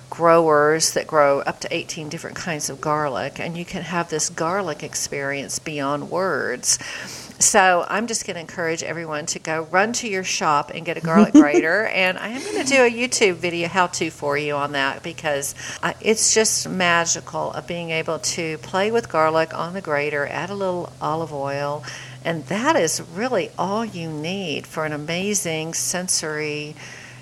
growers 0.08 0.92
that 0.92 1.06
grow 1.06 1.40
up 1.40 1.60
to 1.60 1.74
18 1.74 2.08
different 2.08 2.36
kinds 2.36 2.70
of 2.70 2.80
garlic. 2.80 3.38
And 3.40 3.56
you 3.56 3.64
can 3.64 3.82
have 3.82 4.08
this 4.08 4.28
garlic 4.28 4.82
experience 4.82 5.58
beyond 5.58 6.10
words. 6.10 6.78
So 7.38 7.84
I'm 7.86 8.06
just 8.06 8.26
going 8.26 8.36
to 8.36 8.40
encourage 8.40 8.82
everyone 8.82 9.26
to 9.26 9.38
go 9.38 9.68
run 9.70 9.92
to 9.94 10.08
your 10.08 10.24
shop 10.24 10.70
and 10.74 10.86
get 10.86 10.96
a 10.96 11.00
garlic 11.00 11.32
grater, 11.34 11.86
and 11.86 12.16
I 12.16 12.28
am 12.28 12.42
going 12.42 12.64
to 12.64 12.64
do 12.64 12.82
a 12.82 12.90
YouTube 12.90 13.34
video 13.34 13.68
how-to 13.68 14.10
for 14.10 14.38
you 14.38 14.54
on 14.54 14.72
that 14.72 15.02
because 15.02 15.54
uh, 15.82 15.92
it's 16.00 16.32
just 16.32 16.66
magical 16.66 17.52
of 17.52 17.66
being 17.66 17.90
able 17.90 18.20
to 18.20 18.56
play 18.58 18.90
with 18.90 19.10
garlic 19.10 19.52
on 19.52 19.74
the 19.74 19.82
grater, 19.82 20.26
add 20.26 20.48
a 20.48 20.54
little 20.54 20.90
olive 21.00 21.32
oil, 21.32 21.84
and 22.24 22.46
that 22.46 22.74
is 22.74 23.02
really 23.14 23.50
all 23.58 23.84
you 23.84 24.10
need 24.10 24.66
for 24.66 24.86
an 24.86 24.92
amazing 24.92 25.74
sensory 25.74 26.74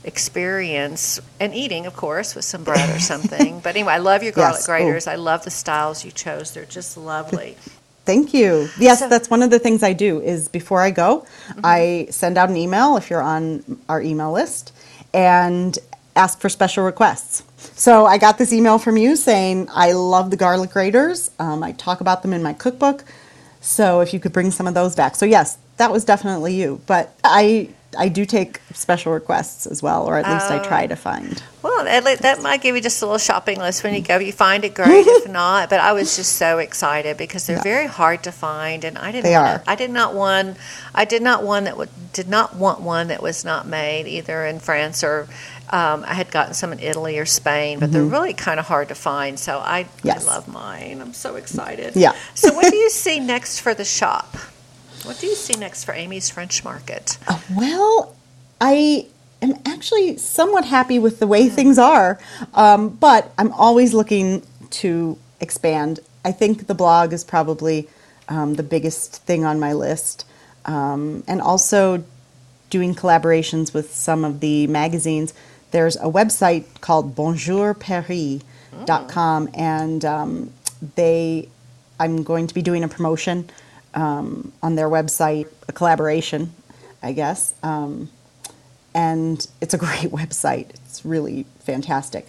experience 0.05 1.21
and 1.41 1.55
eating 1.55 1.87
of 1.87 1.95
course 1.97 2.35
with 2.35 2.45
some 2.45 2.63
bread 2.65 2.89
or 2.95 3.01
something 3.01 3.61
but 3.61 3.71
anyway 3.77 3.93
i 3.95 3.99
love 3.99 4.23
your 4.23 4.33
garlic 4.33 4.57
Yes. 4.59 4.67
graters 4.67 5.07
Oh. 5.09 5.13
i 5.13 5.15
love 5.17 5.45
the 5.45 5.51
styles 5.51 6.05
you 6.05 6.11
chose 6.11 6.53
they're 6.53 6.65
just 6.65 6.97
lovely 6.97 7.57
Thank 8.07 8.35
you. 8.35 8.69
Yes, 8.79 8.99
So- 8.99 9.09
that's 9.09 9.31
one 9.31 9.41
of 9.43 9.49
the 9.49 9.59
things 9.59 9.83
I 9.83 9.95
do 9.95 10.21
is 10.21 10.49
before 10.49 10.83
I 10.83 10.91
go, 10.91 11.27
I 11.65 12.07
send 12.11 12.37
out 12.37 12.51
an 12.51 12.57
email 12.59 12.99
if 12.99 13.09
you're 13.09 13.23
on 13.23 13.65
our 13.89 14.03
email 14.03 14.31
list 14.31 14.75
and 15.15 15.79
ask 16.15 16.39
for 16.39 16.51
special 16.51 16.85
requests. 16.85 17.45
So 17.57 18.05
I 18.05 18.19
got 18.19 18.37
this 18.37 18.53
email 18.53 18.79
from 18.79 18.99
you 18.99 19.17
saying 19.17 19.69
I 19.73 19.93
love 19.93 20.31
the 20.31 20.37
garlic 20.37 20.69
graters. 20.71 21.31
Um, 21.39 21.63
I 21.63 21.73
talk 21.73 22.03
about 22.03 22.21
them 22.21 22.35
in 22.35 22.43
my 22.43 22.53
cookbook. 22.53 23.05
So 23.63 24.01
if 24.01 24.13
you 24.13 24.21
could 24.21 24.35
bring 24.35 24.51
some 24.51 24.67
of 24.67 24.75
those 24.75 24.95
back. 24.95 25.17
So 25.17 25.25
yes, 25.25 25.57
that 25.79 25.91
was 25.91 26.05
definitely 26.05 26.53
you. 26.57 26.83
But 26.87 27.17
I 27.25 27.71
I 27.99 28.09
do 28.09 28.25
take 28.25 28.61
special 28.73 29.13
requests 29.13 29.67
as 29.67 29.83
well, 29.83 30.05
or 30.05 30.19
at 30.19 30.31
least 30.31 30.51
I 30.51 30.59
try 30.65 30.87
to 30.87 30.97
find. 30.97 31.43
Well, 31.63 31.87
at 31.89 32.05
that 32.21 32.43
might 32.43 32.61
give 32.61 32.77
you 32.77 32.83
just 32.83 33.01
a 33.03 33.07
little 33.07 33.19
shopping 33.19 33.59
list 33.59 33.83
when 33.85 33.95
you 33.95 34.01
go. 34.03 34.19
You 34.19 34.33
find 34.33 34.65
it 34.65 34.75
great, 34.75 35.07
if 35.07 35.29
not. 35.31 35.71
But 35.71 35.81
I 35.81 35.93
was 35.93 36.17
just 36.17 36.37
so 36.37 36.59
excited 36.59 37.17
because 37.17 37.47
they're 37.47 37.57
Yeah. 37.57 37.63
very 37.63 37.87
hard 37.87 38.23
to 38.25 38.33
find, 38.33 38.85
and 38.85 38.99
I 38.99 39.13
didn't. 39.13 39.25
They 39.25 39.33
wanna- 39.33 39.51
are. 39.51 39.63
I 39.67 39.75
did 39.75 39.91
not 39.91 40.15
one. 40.15 40.57
I 40.95 41.05
did 41.05 41.23
not 41.23 41.43
one 41.43 41.65
that 41.65 41.77
would, 41.77 41.89
did 42.13 42.29
not 42.29 42.57
want 42.57 42.81
one 42.81 43.09
that 43.09 43.23
was 43.23 43.45
not 43.45 43.67
made 43.67 44.07
either 44.07 44.45
in 44.47 44.61
France 44.61 45.03
or. 45.03 45.29
Um, 45.71 46.05
I 46.07 46.13
had 46.15 46.31
gotten 46.31 46.53
some 46.55 46.73
in 46.73 46.79
Italy 46.79 47.19
or 47.19 47.25
Spain, 47.25 47.81
but 47.81 47.91
they're 47.91 48.05
really 48.05 48.35
kind 48.35 48.61
of 48.61 48.67
hard 48.67 48.89
to 48.89 48.95
find. 48.95 49.39
So 49.41 49.59
I, 49.65 49.85
Mm-hmm. 49.85 50.07
Yes. 50.07 50.29
I 50.29 50.35
love 50.35 50.47
mine. 50.47 51.01
I'm 51.01 51.15
so 51.15 51.37
excited. 51.37 51.97
Yeah. 51.97 52.13
So 52.35 52.53
what 52.55 52.71
do 52.71 52.77
you 52.85 52.91
see 52.91 53.19
next 53.19 53.61
for 53.61 53.73
the 53.75 53.85
shop? 53.85 54.37
What 55.05 55.19
do 55.21 55.27
you 55.27 55.35
see 55.35 55.55
next 55.59 55.85
for 55.85 55.93
Aimee's 55.93 56.31
French 56.31 56.65
Market? 56.65 57.19
Uh, 57.29 57.39
Well, 57.55 58.17
I 58.59 59.07
am 59.43 59.55
actually 59.67 60.17
somewhat 60.17 60.65
happy 60.65 60.99
with 60.99 61.19
the 61.19 61.27
way 61.27 61.51
things 61.51 61.79
are, 61.79 62.19
um, 62.55 62.89
but 62.89 63.31
I'm 63.37 63.53
always 63.53 63.93
looking 63.93 64.43
to 64.71 65.19
expand. 65.41 66.01
I 66.25 66.33
think 66.33 66.69
the 66.69 66.75
blog 66.75 67.13
is 67.13 67.23
probably 67.23 67.87
um, 68.31 68.55
the 68.55 68.63
biggest 68.63 69.17
thing 69.25 69.45
on 69.45 69.61
my 69.61 69.75
list, 69.75 70.25
um, 70.65 71.23
and 71.27 71.43
also 71.43 72.03
doing 72.71 72.95
collaborations 72.95 73.75
with 73.75 73.93
some 73.95 74.25
of 74.25 74.41
the 74.41 74.67
magazines. 74.69 75.35
There's 75.71 75.97
a 75.97 76.09
website 76.11 76.65
called 76.81 77.15
bonjourparis.com, 77.15 79.51
and 79.53 80.03
um, 80.05 80.51
they, 80.97 81.49
I'm 82.01 82.23
going 82.23 82.47
to 82.47 82.55
be 82.55 82.63
doing 82.63 82.83
a 82.85 82.89
promotion 82.89 83.51
um, 83.95 84.53
on 84.63 84.75
their 84.75 84.89
website, 84.89 85.49
a 85.69 85.73
collaboration, 85.73 86.53
I 87.03 87.13
guess. 87.13 87.55
Um, 87.63 88.11
and 88.95 89.47
it's 89.61 89.75
a 89.75 89.79
great 89.87 90.11
website. 90.11 90.71
It's 90.87 91.05
really 91.05 91.47
fantastic. 91.61 92.27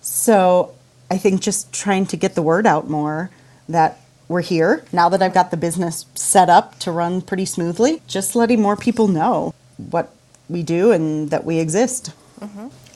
So 0.00 0.74
I 1.10 1.18
think 1.18 1.40
just 1.40 1.72
trying 1.72 2.06
to 2.06 2.16
get 2.16 2.34
the 2.34 2.42
word 2.42 2.66
out 2.66 2.88
more 2.88 3.30
that 3.68 4.00
we're 4.28 4.42
here 4.42 4.84
now 4.92 5.08
that 5.10 5.22
I've 5.22 5.34
got 5.34 5.50
the 5.50 5.56
business 5.56 6.06
set 6.14 6.48
up 6.48 6.78
to 6.80 6.90
run 6.90 7.20
pretty 7.20 7.44
smoothly, 7.44 8.02
just 8.06 8.34
letting 8.34 8.60
more 8.60 8.76
people 8.76 9.08
know 9.08 9.54
what 9.76 10.14
we 10.48 10.62
do 10.62 10.92
and 10.92 11.30
that 11.30 11.44
we 11.44 11.58
exist. 11.58 12.12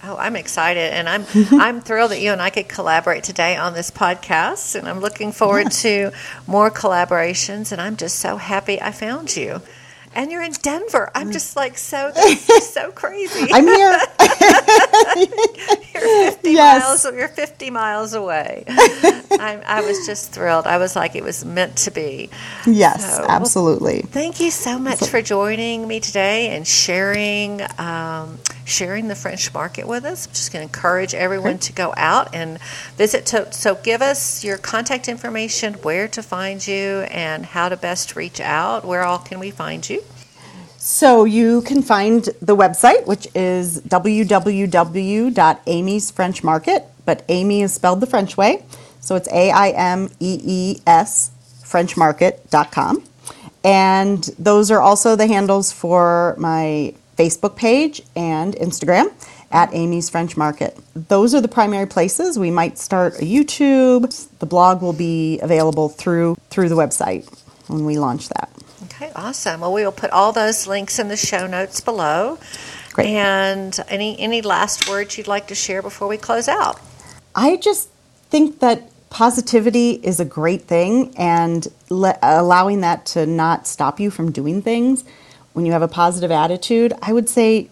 Oh, 0.04 0.16
I'm 0.16 0.37
excited, 0.37 0.92
and 0.92 1.08
I'm 1.08 1.24
I'm 1.61 1.80
thrilled 1.80 2.12
that 2.12 2.20
you 2.20 2.30
and 2.32 2.40
I 2.40 2.50
could 2.50 2.68
collaborate 2.68 3.24
today 3.24 3.56
on 3.56 3.74
this 3.74 3.90
podcast, 3.90 4.74
and 4.76 4.88
I'm 4.88 5.00
looking 5.00 5.32
forward 5.32 5.70
to 5.72 6.12
more 6.46 6.70
collaborations. 6.70 7.72
And 7.72 7.80
I'm 7.80 7.96
just 7.96 8.16
so 8.20 8.37
happy 8.37 8.80
I 8.80 8.92
found 8.92 9.37
you, 9.37 9.61
and 10.14 10.30
you're 10.30 10.42
in 10.42 10.52
Denver. 10.52 11.11
I'm 11.16 11.32
just 11.32 11.56
like 11.56 11.76
so 11.76 12.12
so 12.12 12.92
crazy. 12.92 13.48
I'm 13.52 13.66
here. 13.66 13.98
You're 15.94 16.30
50 16.30 16.50
Yes. 16.52 16.82
miles. 17.04 17.16
You're 17.16 17.28
50 17.28 17.70
miles 17.70 18.14
away. 18.14 18.64
I, 18.68 19.61
I 19.66 19.80
was 19.80 20.06
just 20.06 20.30
thrilled. 20.30 20.66
I 20.66 20.78
was 20.78 20.94
like, 20.94 21.16
it 21.16 21.24
was 21.24 21.44
meant 21.44 21.76
to 21.78 21.90
be. 21.90 22.30
yes, 22.66 23.16
So- 23.16 23.24
absolutely. 23.28 24.02
Thank 24.02 24.38
you 24.40 24.50
so 24.52 24.78
much 24.78 25.04
for 25.08 25.20
joining 25.22 25.88
me 25.88 25.98
today 26.00 26.54
and 26.56 26.66
sharing 26.66 27.61
um, 27.78 28.38
sharing 28.68 29.09
the 29.09 29.14
French 29.14 29.52
market 29.52 29.87
with 29.87 30.04
us. 30.04 30.26
I'm 30.26 30.33
just 30.33 30.52
going 30.52 30.66
to 30.66 30.72
encourage 30.72 31.14
everyone 31.14 31.59
to 31.59 31.72
go 31.72 31.94
out 31.96 32.35
and 32.35 32.61
visit. 32.96 33.26
To, 33.26 33.52
so, 33.52 33.74
give 33.76 34.02
us 34.02 34.44
your 34.44 34.59
contact 34.59 35.09
information, 35.09 35.74
where 35.74 36.09
to 36.09 36.22
find 36.22 36.66
you, 36.66 37.07
and 37.11 37.46
how 37.46 37.68
to 37.68 37.76
best 37.76 38.16
reach 38.16 38.40
out. 38.40 38.85
Where 38.85 39.02
all 39.02 39.18
can 39.18 39.38
we 39.38 39.50
find 39.50 39.88
you? 39.88 40.02
So 40.76 41.24
you 41.24 41.62
can 41.62 41.83
find 41.83 42.24
the 42.40 42.57
website, 42.57 43.07
which 43.07 43.26
is 43.35 43.81
www.amy's 43.83 44.11
French 46.12 46.44
Market, 46.44 46.85
but 47.04 47.24
Aimee 47.28 47.62
is 47.62 47.74
spelled 47.74 48.00
the 48.00 48.07
French 48.07 48.37
way. 48.37 48.64
So 49.00 49.16
it's 49.16 49.28
A 49.28 49.50
I 49.50 49.70
M 49.70 50.09
E 50.20 50.40
E 50.42 50.78
S 50.87 51.33
FrenchMarket.com. 51.68 53.04
And 53.64 54.24
those 54.38 54.70
are 54.70 54.81
also 54.81 55.16
the 55.16 55.26
handles 55.26 55.72
for 55.72 56.35
my 56.38 56.94
Facebook 57.18 57.57
page 57.57 58.00
and 58.14 58.54
Instagram 58.54 59.12
at 59.50 59.70
Aimee's 59.72 60.09
French 60.09 60.37
Market. 60.37 60.78
Those 60.94 61.35
are 61.35 61.40
the 61.40 61.48
primary 61.48 61.87
places. 61.87 62.38
We 62.38 62.50
might 62.50 62.78
start 62.78 63.14
a 63.14 63.24
YouTube. 63.24 64.28
The 64.38 64.46
blog 64.46 64.83
will 64.83 64.92
be 64.92 65.40
available 65.40 65.88
through 65.88 66.37
through 66.50 66.68
the 66.68 66.76
website 66.76 67.28
when 67.66 67.85
we 67.85 67.98
launch 67.98 68.28
that. 68.28 68.50
Okay, 68.85 69.11
awesome. 69.16 69.61
Well, 69.61 69.72
we 69.72 69.85
will 69.85 69.92
put 69.92 70.11
all 70.11 70.33
those 70.33 70.66
links 70.66 70.98
in 70.98 71.09
the 71.09 71.16
show 71.16 71.46
notes 71.46 71.81
below. 71.81 72.38
Great. 72.92 73.09
And 73.09 73.78
any 73.88 74.18
any 74.20 74.42
last 74.42 74.88
words 74.88 75.18
you'd 75.18 75.28
like 75.28 75.48
to 75.48 75.54
share 75.54 75.83
before 75.83 76.07
we 76.07 76.16
close 76.16 76.46
out? 76.48 76.81
I 77.35 77.57
just 77.57 77.88
think 78.31 78.61
that 78.61 78.90
positivity 79.11 79.92
is 79.92 80.20
a 80.20 80.24
great 80.24 80.62
thing, 80.62 81.14
and 81.16 81.66
le- 81.88 82.18
allowing 82.22 82.83
that 82.83 83.07
to 83.07 83.26
not 83.26 83.66
stop 83.66 83.98
you 83.98 84.11
from 84.11 84.31
doing 84.31 84.62
things 84.62 85.04
when 85.59 85.66
you 85.66 85.73
have 85.73 85.83
a 85.83 85.88
positive 85.88 86.31
attitude, 86.31 86.92
I 87.03 87.12
would 87.12 87.29
say 87.29 87.68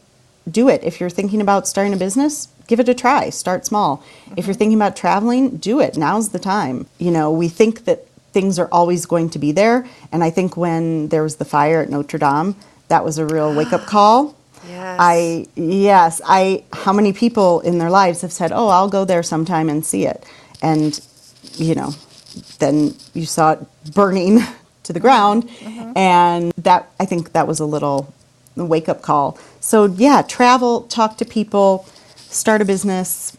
do 0.51 0.69
it. 0.69 0.83
If 0.83 0.99
you're 0.99 1.09
thinking 1.09 1.41
about 1.41 1.69
starting 1.69 1.93
a 1.93 1.97
business, 1.97 2.49
give 2.67 2.81
it 2.81 2.89
a 2.89 2.95
try. 2.95 3.31
Start 3.31 3.65
small. 3.65 4.03
If 4.37 4.47
you're 4.47 4.55
mm-hmm. 4.55 4.59
thinking 4.59 4.75
about 4.75 4.97
traveling, 4.97 5.59
do 5.59 5.79
it. 5.79 5.97
Now's 5.97 6.31
the 6.31 6.41
time. 6.41 6.89
You 6.99 7.13
know, 7.13 7.31
we 7.31 7.47
think 7.47 7.85
that 7.85 8.09
things 8.33 8.59
are 8.59 8.67
always 8.73 9.07
going 9.07 9.31
to 9.31 9.39
be 9.39 9.53
there, 9.53 9.87
and 10.11 10.25
I 10.25 10.31
think 10.31 10.57
when 10.57 11.11
there 11.11 11.23
was 11.23 11.37
the 11.37 11.45
fire 11.45 11.81
at 11.81 11.89
Notre 11.89 12.19
Dame, 12.19 12.57
that 12.89 13.05
was 13.05 13.19
a 13.19 13.25
real 13.25 13.55
wake 13.55 13.73
up 13.73 13.87
call. 13.87 14.35
Yes. 14.69 14.97
I 14.99 15.47
yes, 15.55 16.21
I 16.27 16.65
how 16.73 16.93
many 16.93 17.13
people 17.13 17.61
in 17.61 17.79
their 17.79 17.91
lives 17.91 18.23
have 18.23 18.33
said, 18.33 18.51
"Oh, 18.51 18.67
I'll 18.67 18.91
go 18.91 19.05
there 19.05 19.23
sometime 19.23 19.69
and 19.69 19.87
see 19.87 20.07
it." 20.07 20.25
And 20.61 20.99
you 21.53 21.77
know, 21.77 21.95
then 22.59 22.97
you 23.15 23.27
saw 23.27 23.53
it 23.53 23.61
burning 23.95 24.41
to 24.87 24.93
the 24.93 25.01
ground 25.01 25.49
and 25.95 26.53
that 26.59 26.91
I 26.99 27.05
think 27.05 27.33
that 27.33 27.47
was 27.47 27.61
a 27.61 27.67
little 27.67 28.13
wake 28.57 28.89
up 28.89 29.03
call. 29.03 29.39
So, 29.61 29.87
yeah, 29.87 30.23
travel, 30.23 30.83
talk 30.83 31.19
to 31.19 31.25
people, 31.25 31.87
start 32.17 32.61
a 32.61 32.65
business 32.65 33.37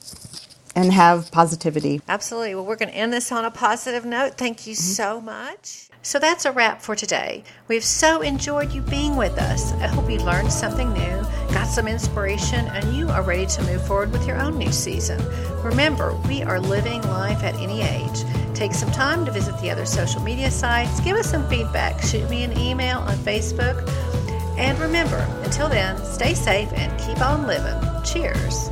and 0.76 0.94
have 0.94 1.32
positivity. 1.32 2.02
Absolutely. 2.08 2.54
Well, 2.54 2.66
we're 2.66 2.76
going 2.76 2.92
to 2.92 2.96
end 2.96 3.12
this 3.12 3.32
on 3.32 3.46
a 3.46 3.52
positive 3.52 4.06
note. 4.06 4.38
Thank 4.38 4.68
you 4.68 4.74
mm-hmm. 4.74 4.82
so 4.82 5.20
much. 5.20 5.90
So 6.04 6.20
that's 6.20 6.46
a 6.46 6.52
wrap 6.52 6.82
for 6.82 6.96
today. 6.96 7.44
We've 7.68 7.84
so 7.84 8.22
enjoyed 8.22 8.72
you 8.72 8.82
being 8.82 9.16
with 9.18 9.38
us. 9.40 9.74
I 9.74 9.88
hope 9.88 10.10
you 10.10 10.20
learned 10.20 10.52
something 10.52 10.94
new, 10.94 11.26
got 11.58 11.67
some 11.67 11.88
inspiration, 11.88 12.67
and 12.67 12.96
you 12.96 13.10
are 13.10 13.24
ready 13.24 13.48
to 13.48 13.63
move 13.63 13.84
forward 13.88 14.12
with 14.12 14.28
your 14.28 14.39
own 14.39 14.60
new 14.60 14.72
season. 14.72 15.20
Remember, 15.63 16.15
we 16.28 16.43
are 16.43 16.60
living 16.60 17.02
life 17.02 17.41
at 17.41 17.56
any 17.56 17.82
age. 17.82 18.24
Take 18.54 18.74
some 18.74 18.91
time 18.91 19.26
to 19.26 19.32
visit 19.32 19.60
the 19.60 19.72
other 19.72 19.84
social 19.88 20.22
media 20.22 20.52
sites, 20.52 21.00
give 21.00 21.17
us 21.17 21.32
some 21.32 21.50
feedback, 21.50 22.00
shoot 22.04 22.30
me 22.30 22.43
an 22.43 22.56
email 22.60 23.00
on 23.00 23.17
Facebook. 23.17 23.89
And 24.60 24.78
remember, 24.78 25.17
until 25.46 25.67
then, 25.67 25.98
stay 26.06 26.36
safe 26.36 26.72
and 26.74 26.96
keep 27.00 27.20
on 27.22 27.48
living. 27.48 28.04
Cheers. 28.04 28.70